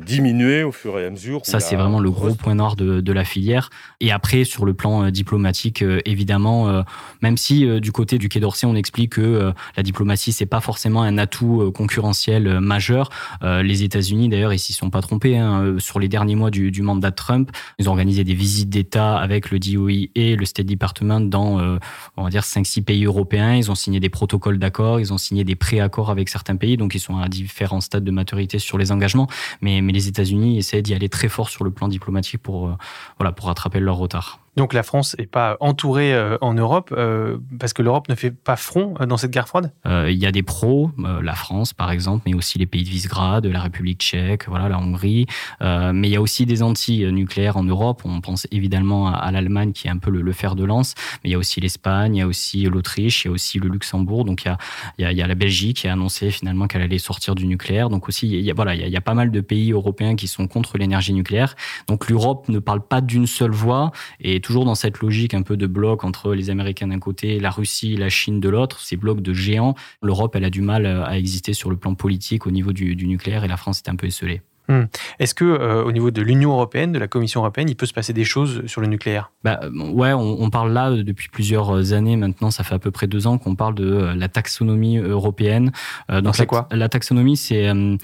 diminuer 0.00 0.62
au 0.62 0.72
fur 0.72 0.98
et 0.98 1.06
à 1.06 1.10
mesure. 1.10 1.40
Ça, 1.44 1.60
c'est 1.60 1.76
vraiment 1.76 2.00
le 2.00 2.10
gros 2.10 2.34
point 2.34 2.54
noir 2.54 2.76
de, 2.76 3.00
de, 3.00 3.12
la 3.12 3.24
filière. 3.24 3.70
Et 4.00 4.10
après, 4.10 4.44
sur 4.44 4.64
le 4.64 4.74
plan 4.74 5.04
euh, 5.04 5.10
diplomatique, 5.10 5.82
euh, 5.82 6.00
évidemment, 6.04 6.68
euh, 6.68 6.82
même 7.20 7.36
si 7.36 7.66
euh, 7.66 7.80
du 7.80 7.92
côté 7.92 8.18
du 8.18 8.28
Quai 8.28 8.40
d'Orsay, 8.40 8.66
on 8.66 8.74
explique 8.74 9.12
que 9.12 9.20
euh, 9.20 9.52
la 9.76 9.82
diplomatie, 9.82 10.32
c'est 10.32 10.46
pas 10.46 10.60
forcément 10.60 11.02
un 11.02 11.18
atout 11.18 11.72
concurrentiel 11.74 12.60
majeur. 12.60 13.10
les 13.42 13.82
États-Unis, 13.82 14.28
d'ailleurs, 14.28 14.52
ils 14.52 14.58
s'y 14.58 14.72
sont 14.72 14.90
pas 14.90 15.00
trompés. 15.00 15.36
Hein. 15.36 15.76
Sur 15.78 15.98
les 15.98 16.08
derniers 16.08 16.34
mois 16.34 16.50
du, 16.50 16.70
du 16.70 16.82
mandat 16.82 17.10
de 17.10 17.14
Trump, 17.14 17.50
ils 17.78 17.88
ont 17.88 17.92
organisé 17.92 18.24
des 18.24 18.34
visites 18.34 18.68
d'État 18.68 19.16
avec 19.16 19.50
le 19.50 19.58
DOI 19.58 20.08
et 20.14 20.36
le 20.36 20.44
State 20.44 20.66
Department 20.66 21.20
dans 21.20 21.58
euh, 21.62 21.78
on 22.16 22.24
va 22.24 22.30
dire 22.30 22.42
5-6 22.42 22.82
pays 22.82 23.04
européens. 23.04 23.54
Ils 23.54 23.70
ont 23.70 23.74
signé 23.74 24.00
des 24.00 24.08
protocoles 24.08 24.58
d'accord, 24.58 25.00
ils 25.00 25.12
ont 25.12 25.18
signé 25.18 25.44
des 25.44 25.54
préaccords 25.54 26.10
avec 26.10 26.28
certains 26.28 26.56
pays, 26.56 26.76
donc 26.76 26.94
ils 26.94 27.00
sont 27.00 27.18
à 27.18 27.28
différents 27.28 27.80
stades 27.80 28.04
de 28.04 28.10
maturité 28.10 28.58
sur 28.58 28.78
les 28.78 28.92
engagements. 28.92 29.28
Mais, 29.60 29.80
les 29.80 30.08
États-Unis 30.08 30.58
essaient 30.58 30.82
d'y 30.82 30.94
aller 30.94 31.08
très 31.08 31.28
fort 31.28 31.50
sur 31.50 31.64
le 31.64 31.70
plan 31.70 31.88
diplomatique 31.88 32.42
pour, 32.42 32.68
euh, 32.68 32.76
voilà, 33.18 33.32
pour 33.32 33.46
rattraper 33.46 33.80
leur 33.80 33.96
retard. 33.96 34.41
Donc 34.56 34.74
la 34.74 34.82
France 34.82 35.16
n'est 35.18 35.26
pas 35.26 35.56
entourée 35.60 36.12
euh, 36.14 36.36
en 36.42 36.52
Europe 36.52 36.92
euh, 36.92 37.38
parce 37.58 37.72
que 37.72 37.80
l'Europe 37.80 38.10
ne 38.10 38.14
fait 38.14 38.30
pas 38.30 38.56
front 38.56 38.94
euh, 39.00 39.06
dans 39.06 39.16
cette 39.16 39.30
guerre 39.30 39.48
froide 39.48 39.72
euh, 39.86 40.10
Il 40.10 40.18
y 40.18 40.26
a 40.26 40.32
des 40.32 40.42
pros, 40.42 40.90
euh, 40.98 41.22
la 41.22 41.34
France 41.34 41.72
par 41.72 41.90
exemple, 41.90 42.24
mais 42.26 42.34
aussi 42.34 42.58
les 42.58 42.66
pays 42.66 42.84
de 42.84 42.90
Visegrad, 42.90 43.46
la 43.46 43.60
République 43.60 44.00
tchèque, 44.00 44.48
voilà, 44.48 44.68
la 44.68 44.78
Hongrie. 44.78 45.26
Euh, 45.62 45.92
mais 45.94 46.08
il 46.08 46.12
y 46.12 46.16
a 46.16 46.20
aussi 46.20 46.44
des 46.44 46.62
anti-nucléaires 46.62 47.56
en 47.56 47.62
Europe. 47.62 48.02
On 48.04 48.20
pense 48.20 48.46
évidemment 48.50 49.08
à, 49.08 49.32
l'Allemagne 49.32 49.72
qui 49.72 49.86
est 49.86 49.90
un 49.90 49.96
peu 49.96 50.10
le, 50.10 50.32
fer 50.32 50.54
de 50.54 50.64
lance, 50.64 50.94
mais 51.24 51.30
il 51.30 51.32
y 51.32 51.34
a 51.34 51.38
aussi 51.38 51.60
l'Espagne, 51.60 52.16
il 52.16 52.18
y 52.18 52.22
a 52.22 52.26
aussi 52.26 52.64
l'Autriche, 52.64 53.24
il 53.24 53.28
y 53.28 53.30
a 53.30 53.32
aussi 53.32 53.58
le 53.58 53.70
Luxembourg. 53.70 54.26
Donc 54.26 54.44
il 54.44 54.54
y 54.98 55.20
a, 55.22 55.26
la 55.26 55.34
Belgique 55.34 55.78
qui 55.78 55.88
a 55.88 55.94
annoncé 55.94 56.30
finalement 56.30 56.66
qu'elle 56.66 56.82
allait 56.82 56.98
sortir 56.98 57.34
du 57.34 57.46
nucléaire. 57.46 57.88
Donc 57.88 58.06
aussi, 58.06 58.28
il 58.28 58.40
y 58.40 58.50
a, 58.50 58.54
voilà, 58.54 58.74
y 58.74 58.96
a 58.96 59.00
pas 59.00 59.14
mal 59.14 59.30
de 59.30 59.40
pays 59.40 59.72
européens 59.72 60.14
qui 60.14 60.28
sont 60.28 60.46
contre 60.46 60.76
l'énergie 60.76 61.14
nucléaire. 61.14 61.54
Donc 61.86 62.10
l'Europe 62.10 62.50
ne 62.50 62.58
parle 62.58 62.82
pas 62.82 63.00
d'une 63.00 63.26
seule 63.26 63.52
voix 63.52 63.92
et 64.20 64.41
toujours 64.42 64.66
dans 64.66 64.74
cette 64.74 65.00
logique 65.00 65.32
un 65.32 65.42
peu 65.42 65.56
de 65.56 65.66
bloc 65.66 66.04
entre 66.04 66.34
les 66.34 66.50
Américains 66.50 66.88
d'un 66.88 66.98
côté, 66.98 67.40
la 67.40 67.50
Russie, 67.50 67.96
la 67.96 68.10
Chine 68.10 68.40
de 68.40 68.48
l'autre, 68.50 68.80
ces 68.80 68.96
blocs 68.96 69.22
de 69.22 69.32
géants. 69.32 69.74
L'Europe, 70.02 70.36
elle 70.36 70.44
a 70.44 70.50
du 70.50 70.60
mal 70.60 70.84
à 70.84 71.18
exister 71.18 71.54
sur 71.54 71.70
le 71.70 71.76
plan 71.76 71.94
politique 71.94 72.46
au 72.46 72.50
niveau 72.50 72.72
du, 72.72 72.94
du 72.94 73.06
nucléaire 73.06 73.44
et 73.44 73.48
la 73.48 73.56
France 73.56 73.82
est 73.84 73.88
un 73.88 73.96
peu 73.96 74.06
esselée. 74.06 74.42
Hum. 74.68 74.86
Est-ce 75.18 75.34
que 75.34 75.44
euh, 75.44 75.82
au 75.82 75.90
niveau 75.90 76.10
de 76.10 76.22
l'Union 76.22 76.52
européenne, 76.52 76.92
de 76.92 76.98
la 76.98 77.08
Commission 77.08 77.40
européenne, 77.40 77.68
il 77.68 77.74
peut 77.74 77.86
se 77.86 77.92
passer 77.92 78.12
des 78.12 78.24
choses 78.24 78.64
sur 78.66 78.80
le 78.80 78.86
nucléaire? 78.86 79.32
Bah, 79.42 79.60
Ouais, 79.74 80.12
on, 80.12 80.40
on, 80.40 80.50
parle 80.50 80.72
là 80.72 80.90
depuis 80.90 81.28
plusieurs 81.28 81.92
années 81.92 82.16
maintenant. 82.16 82.50
Ça 82.50 82.62
fait 82.62 82.74
à 82.74 82.78
peu 82.78 82.92
près 82.92 83.08
deux 83.08 83.26
ans 83.26 83.38
qu'on 83.38 83.56
parle 83.56 83.74
de 83.74 83.84
euh, 83.84 84.14
la 84.14 84.28
taxonomie 84.28 84.98
européenne. 84.98 85.72
Euh, 86.10 86.20
donc 86.20 86.36
c'est 86.36 86.46
quoi? 86.46 86.68
La 86.70 86.88
taxonomie, 86.88 87.36
c'est 87.36 87.68
euh, 87.68 87.96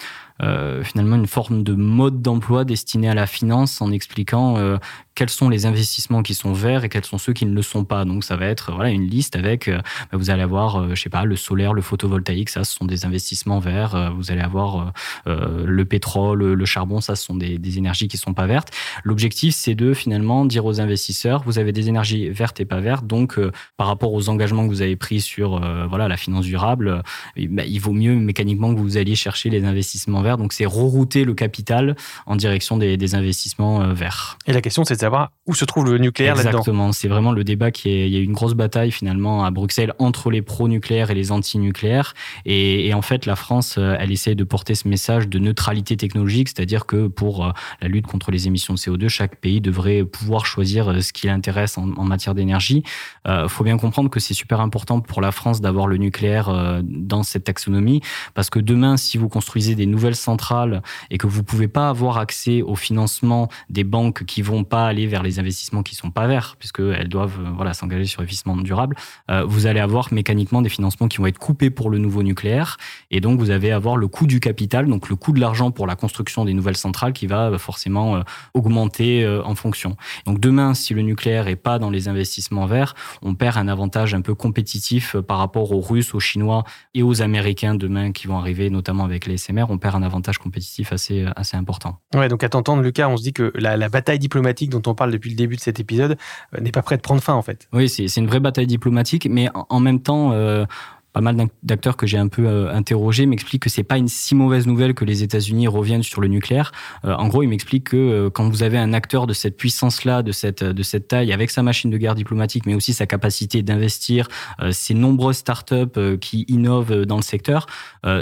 euh, 0.42 0.82
finalement 0.84 1.16
une 1.16 1.26
forme 1.26 1.62
de 1.62 1.74
mode 1.74 2.22
d'emploi 2.22 2.64
destiné 2.64 3.08
à 3.08 3.14
la 3.14 3.26
finance 3.26 3.80
en 3.80 3.90
expliquant 3.90 4.56
euh, 4.58 4.78
quels 5.18 5.30
sont 5.30 5.48
les 5.48 5.66
investissements 5.66 6.22
qui 6.22 6.32
sont 6.32 6.52
verts 6.52 6.84
et 6.84 6.88
quels 6.88 7.04
sont 7.04 7.18
ceux 7.18 7.32
qui 7.32 7.44
ne 7.44 7.52
le 7.52 7.62
sont 7.62 7.84
pas. 7.84 8.04
Donc 8.04 8.22
ça 8.22 8.36
va 8.36 8.46
être 8.46 8.72
voilà 8.72 8.90
une 8.90 9.08
liste 9.08 9.34
avec 9.34 9.66
euh, 9.66 9.80
vous 10.12 10.30
allez 10.30 10.42
avoir 10.42 10.76
euh, 10.76 10.94
je 10.94 11.02
sais 11.02 11.10
pas 11.10 11.24
le 11.24 11.34
solaire, 11.34 11.74
le 11.74 11.82
photovoltaïque, 11.82 12.50
ça 12.50 12.62
ce 12.62 12.72
sont 12.72 12.84
des 12.84 13.04
investissements 13.04 13.58
verts. 13.58 13.96
Euh, 13.96 14.10
vous 14.10 14.30
allez 14.30 14.42
avoir 14.42 14.92
euh, 15.26 15.64
le 15.66 15.84
pétrole, 15.84 16.52
le 16.52 16.64
charbon, 16.64 17.00
ça 17.00 17.16
ce 17.16 17.24
sont 17.24 17.34
des, 17.34 17.58
énergies 17.78 18.06
qui 18.06 18.16
sont 18.16 18.32
pas 18.32 18.46
vertes. 18.46 18.70
L'objectif 19.02 19.56
c'est 19.56 19.74
de 19.74 19.92
finalement 19.92 20.44
dire 20.44 20.64
aux 20.64 20.80
investisseurs 20.80 21.42
vous 21.44 21.58
avez 21.58 21.72
des 21.72 21.88
énergies 21.88 22.30
vertes 22.30 22.60
et 22.60 22.64
pas 22.64 22.78
vertes. 22.78 23.04
Donc 23.04 23.40
par 23.76 23.88
rapport 23.88 24.12
aux 24.12 24.28
engagements 24.28 24.68
que 24.68 24.70
vous 24.70 24.82
avez 24.82 24.94
pris 24.94 25.20
sur 25.20 25.60
voilà 25.88 26.06
la 26.06 26.16
finance 26.16 26.44
durable, 26.44 27.02
bah, 27.36 27.64
il 27.64 27.80
vaut 27.80 27.92
mieux 27.92 28.14
mécaniquement 28.14 28.72
que 28.72 28.78
vous 28.78 28.96
alliez 28.96 29.16
chercher 29.16 29.50
les 29.50 29.64
investissements 29.64 30.22
verts. 30.22 30.27
Donc 30.36 30.52
c'est 30.52 30.66
rerouter 30.66 31.24
le 31.24 31.34
capital 31.34 31.96
en 32.26 32.36
direction 32.36 32.76
des, 32.76 32.96
des 32.96 33.14
investissements 33.14 33.92
verts. 33.92 34.38
Et 34.46 34.52
la 34.52 34.60
question 34.60 34.84
c'est 34.84 34.94
de 34.94 35.00
savoir 35.00 35.30
où 35.46 35.54
se 35.54 35.64
trouve 35.64 35.86
le 35.86 35.98
nucléaire 35.98 36.34
là-dedans. 36.34 36.50
Exactement, 36.58 36.92
c'est 36.92 37.08
vraiment 37.08 37.32
le 37.32 37.44
débat 37.44 37.70
qui 37.70 37.90
est. 37.90 38.06
Il 38.08 38.12
y 38.12 38.16
a 38.16 38.20
eu 38.20 38.24
une 38.24 38.32
grosse 38.32 38.54
bataille 38.54 38.90
finalement 38.90 39.44
à 39.44 39.50
Bruxelles 39.50 39.94
entre 39.98 40.30
les 40.30 40.42
pro-nucléaires 40.42 41.10
et 41.10 41.14
les 41.14 41.32
anti-nucléaires. 41.32 42.14
Et, 42.44 42.86
et, 42.86 42.94
en 42.94 43.02
fait, 43.02 43.26
la 43.26 43.36
France, 43.36 43.76
euh, 43.78 43.96
elle 43.98 44.12
essaie 44.12 44.34
de 44.34 44.44
porter 44.44 44.74
ce 44.74 44.88
message 44.88 45.28
de 45.28 45.38
neutralité 45.38 45.96
technologique, 45.96 46.48
c'est-à-dire 46.48 46.86
que 46.86 47.08
pour 47.08 47.46
euh, 47.46 47.50
la 47.80 47.88
lutte 47.88 48.06
contre 48.06 48.30
les 48.30 48.46
émissions 48.46 48.74
de 48.74 48.78
CO2, 48.78 49.08
chaque 49.08 49.36
pays 49.36 49.60
devrait 49.60 50.04
pouvoir 50.04 50.46
choisir 50.46 50.88
euh, 50.88 51.00
ce 51.00 51.12
qui 51.12 51.26
l'intéresse 51.26 51.78
en, 51.78 51.90
en, 51.96 52.04
matière 52.04 52.34
d'énergie. 52.34 52.82
Il 53.26 53.30
euh, 53.30 53.48
faut 53.48 53.64
bien 53.64 53.76
comprendre 53.76 54.10
que 54.10 54.20
c'est 54.20 54.34
super 54.34 54.60
important 54.60 55.00
pour 55.00 55.20
la 55.20 55.32
France 55.32 55.60
d'avoir 55.60 55.86
le 55.86 55.96
nucléaire 55.96 56.82
dans 56.82 57.22
cette 57.22 57.44
taxonomie, 57.44 58.00
parce 58.34 58.50
que 58.50 58.58
demain, 58.58 58.96
si 58.96 59.18
vous 59.18 59.28
construisez 59.28 59.74
des 59.74 59.86
nouvelles 59.86 60.14
centrale 60.18 60.82
et 61.10 61.18
que 61.18 61.26
vous 61.26 61.42
pouvez 61.42 61.68
pas 61.68 61.88
avoir 61.88 62.18
accès 62.18 62.62
au 62.62 62.74
financement 62.74 63.48
des 63.70 63.84
banques 63.84 64.24
qui 64.24 64.42
vont 64.42 64.64
pas 64.64 64.86
aller 64.86 65.06
vers 65.06 65.22
les 65.22 65.38
investissements 65.38 65.82
qui 65.82 65.94
sont 65.94 66.10
pas 66.10 66.26
verts, 66.26 66.56
puisque 66.58 66.80
elles 66.80 67.08
doivent 67.08 67.38
euh, 67.40 67.50
voilà 67.54 67.74
s'engager 67.74 68.04
sur 68.04 68.20
l'investissement 68.20 68.56
durable, 68.56 68.96
euh, 69.30 69.44
vous 69.44 69.66
allez 69.66 69.80
avoir 69.80 70.12
mécaniquement 70.12 70.62
des 70.62 70.68
financements 70.68 71.08
qui 71.08 71.18
vont 71.18 71.26
être 71.26 71.38
coupés 71.38 71.70
pour 71.70 71.90
le 71.90 71.98
nouveau 71.98 72.22
nucléaire, 72.22 72.76
et 73.10 73.20
donc 73.20 73.38
vous 73.38 73.50
allez 73.50 73.70
avoir 73.70 73.96
le 73.96 74.08
coût 74.08 74.26
du 74.26 74.40
capital, 74.40 74.86
donc 74.86 75.08
le 75.08 75.16
coût 75.16 75.32
de 75.32 75.40
l'argent 75.40 75.70
pour 75.70 75.86
la 75.86 75.96
construction 75.96 76.44
des 76.44 76.54
nouvelles 76.54 76.76
centrales 76.76 77.12
qui 77.12 77.26
va 77.26 77.56
forcément 77.58 78.22
augmenter 78.54 79.26
en 79.44 79.54
fonction. 79.54 79.96
Donc 80.26 80.40
demain, 80.40 80.74
si 80.74 80.94
le 80.94 81.02
nucléaire 81.02 81.48
est 81.48 81.56
pas 81.56 81.78
dans 81.78 81.90
les 81.90 82.08
investissements 82.08 82.66
verts, 82.66 82.94
on 83.22 83.34
perd 83.34 83.56
un 83.56 83.68
avantage 83.68 84.14
un 84.14 84.20
peu 84.20 84.34
compétitif 84.34 85.16
par 85.16 85.38
rapport 85.38 85.72
aux 85.72 85.80
Russes, 85.80 86.14
aux 86.14 86.20
Chinois 86.20 86.64
et 86.94 87.02
aux 87.02 87.22
Américains 87.22 87.74
demain 87.74 88.12
qui 88.12 88.26
vont 88.26 88.38
arriver, 88.38 88.70
notamment 88.70 89.04
avec 89.04 89.26
les 89.26 89.36
SMR, 89.36 89.66
on 89.68 89.78
perd 89.78 89.96
un 89.96 90.02
avantage 90.08 90.38
compétitif 90.38 90.92
assez, 90.92 91.26
assez 91.36 91.56
important. 91.56 91.98
Ouais, 92.14 92.28
donc 92.28 92.42
à 92.42 92.48
t'entendre, 92.48 92.82
Lucas, 92.82 93.08
on 93.08 93.16
se 93.16 93.22
dit 93.22 93.32
que 93.32 93.52
la, 93.54 93.76
la, 93.76 93.88
bataille 93.88 94.18
diplomatique 94.18 94.70
dont 94.70 94.82
on 94.90 94.94
parle 94.94 95.12
depuis 95.12 95.30
le 95.30 95.36
début 95.36 95.56
de 95.56 95.60
cet 95.60 95.78
épisode 95.78 96.16
euh, 96.54 96.60
n'est 96.60 96.72
pas 96.72 96.82
prête 96.82 97.00
de 97.00 97.02
prendre 97.02 97.22
fin, 97.22 97.34
en 97.34 97.42
fait. 97.42 97.68
Oui, 97.72 97.88
c'est 97.88 98.16
une 98.16 98.26
vraie 98.26 98.40
bataille 98.40 98.66
diplomatique, 98.66 99.28
mais 99.30 99.48
en, 99.54 99.80
même 99.80 100.00
temps, 100.00 100.32
euh, 100.32 100.64
pas 101.12 101.20
mal 101.20 101.36
d'acteurs 101.62 101.96
que 101.96 102.06
j'ai 102.06 102.18
un 102.18 102.28
peu 102.28 102.46
euh, 102.46 102.72
interrogés 102.72 103.26
m'expliquent 103.26 103.62
que 103.62 103.70
c'est 103.70 103.82
pas 103.82 103.96
une 103.96 104.08
si 104.08 104.34
mauvaise 104.34 104.66
nouvelle 104.66 104.94
que 104.94 105.04
les 105.04 105.22
États-Unis 105.22 105.66
reviennent 105.66 106.02
sur 106.02 106.20
le 106.20 106.28
nucléaire. 106.28 106.72
Euh, 107.04 107.14
en 107.14 107.28
gros, 107.28 107.42
ils 107.42 107.48
m'expliquent 107.48 107.88
que 107.90 107.96
euh, 107.96 108.30
quand 108.30 108.48
vous 108.48 108.62
avez 108.62 108.78
un 108.78 108.92
acteur 108.92 109.26
de 109.26 109.32
cette 109.32 109.56
puissance-là, 109.56 110.22
de 110.22 110.32
cette 110.32 110.62
de 110.62 110.82
cette 110.82 111.08
taille, 111.08 111.32
avec 111.32 111.50
sa 111.50 111.62
machine 111.62 111.90
de 111.90 111.96
guerre 111.96 112.14
diplomatique, 112.14 112.66
mais 112.66 112.74
aussi 112.74 112.92
sa 112.92 113.06
capacité 113.06 113.62
d'investir, 113.62 114.28
ces 114.70 114.94
nombreuses 114.94 115.36
startups 115.36 116.18
qui 116.20 116.44
innovent 116.48 117.04
dans 117.04 117.16
le 117.16 117.22
secteur, 117.22 117.66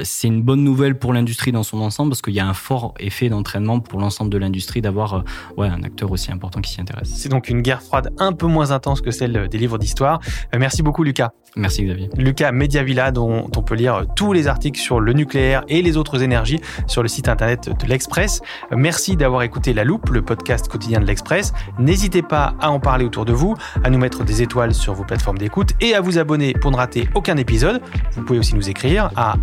c'est 0.03 0.29
une 0.29 0.43
bonne 0.43 0.63
nouvelle 0.63 0.99
pour 0.99 1.13
l'industrie 1.13 1.53
dans 1.53 1.63
son 1.63 1.81
ensemble 1.81 2.11
parce 2.11 2.23
qu'il 2.23 2.35
y 2.35 2.41
a 2.41 2.47
un 2.47 2.55
fort 2.55 2.95
effet 2.99 3.29
d'entraînement 3.29 3.81
pour 3.81 4.01
l'ensemble 4.01 4.31
de 4.31 4.39
l'industrie 4.39 4.81
d'avoir 4.81 5.25
ouais 5.57 5.69
un 5.69 5.83
acteur 5.83 6.11
aussi 6.11 6.31
important 6.31 6.61
qui 6.61 6.73
s'y 6.73 6.81
intéresse. 6.81 7.11
C'est 7.15 7.29
donc 7.29 7.49
une 7.49 7.63
guerre 7.63 7.83
froide 7.83 8.13
un 8.19 8.33
peu 8.33 8.47
moins 8.47 8.71
intense 8.71 9.01
que 9.01 9.11
celle 9.11 9.49
des 9.49 9.59
livres 9.59 9.79
d'histoire. 9.79 10.21
merci 10.57 10.83
beaucoup, 10.83 11.03
Lucas. 11.03 11.31
Merci 11.57 11.85
Xavier. 11.85 12.11
Lucas 12.17 12.53
Dont 12.77 13.51
on 13.57 13.63
peut 13.63 13.75
lire 13.75 14.05
tous 14.17 14.35
les 14.35 14.49
articles 14.49 14.79
sur 14.79 15.01
le 15.01 15.15
nucléaire 15.15 15.65
et 15.69 15.81
les 15.81 15.97
autres 15.97 16.23
énergies 16.23 16.61
sur 16.87 17.03
le 17.03 17.09
site 17.09 17.27
internet 17.27 17.71
de 17.71 17.87
l'Express. 17.87 18.43
Merci 18.71 19.17
d'avoir 19.17 19.43
écouté 19.43 19.73
La 19.73 19.83
Loupe, 19.83 20.11
le 20.11 20.21
podcast 20.21 20.69
quotidien 20.69 21.01
de 21.01 21.07
l'Express. 21.07 21.55
N'hésitez 21.79 22.21
pas 22.21 22.55
à 22.61 22.71
en 22.71 22.79
parler 22.79 23.07
autour 23.07 23.25
de 23.25 23.33
vous, 23.33 23.55
à 23.83 23.89
nous 23.89 23.99
mettre 23.99 24.25
des 24.25 24.43
étoiles 24.43 24.75
sur 24.75 24.93
vos 24.93 25.05
plateformes 25.05 25.39
d'écoute 25.39 25.71
et 25.81 25.95
à 25.95 26.03
vous 26.03 26.19
abonner 26.19 26.53
pour 26.53 26.71
ne 26.71 26.77
rater 26.77 27.09
aucun 27.15 27.39
épisode. 27.39 27.81
Vous 28.13 28.23
pouvez 28.23 28.39
aussi 28.39 28.55
nous 28.55 28.69
écrire 28.69 29.11
à 29.17 29.37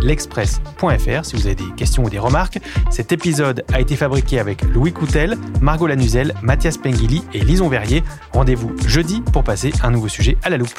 l'express.fr 0.00 1.24
si 1.24 1.36
vous 1.36 1.46
avez 1.46 1.56
des 1.56 1.70
questions 1.76 2.04
ou 2.04 2.10
des 2.10 2.20
remarques. 2.20 2.60
Cet 2.90 3.10
épisode 3.10 3.64
a 3.72 3.80
été 3.80 3.96
fabriqué 3.96 4.38
avec 4.38 4.62
Louis 4.62 4.92
Coutel, 4.92 5.36
Margot 5.60 5.88
Lanuzel, 5.88 6.32
Mathias 6.42 6.78
Pengili 6.78 7.24
et 7.34 7.40
Lison 7.40 7.68
Verrier. 7.68 8.04
Rendez-vous 8.32 8.72
jeudi 8.86 9.20
pour 9.32 9.42
passer 9.42 9.72
un 9.82 9.90
nouveau 9.90 10.08
sujet 10.08 10.36
à 10.44 10.50
la 10.50 10.58
loupe. 10.58 10.78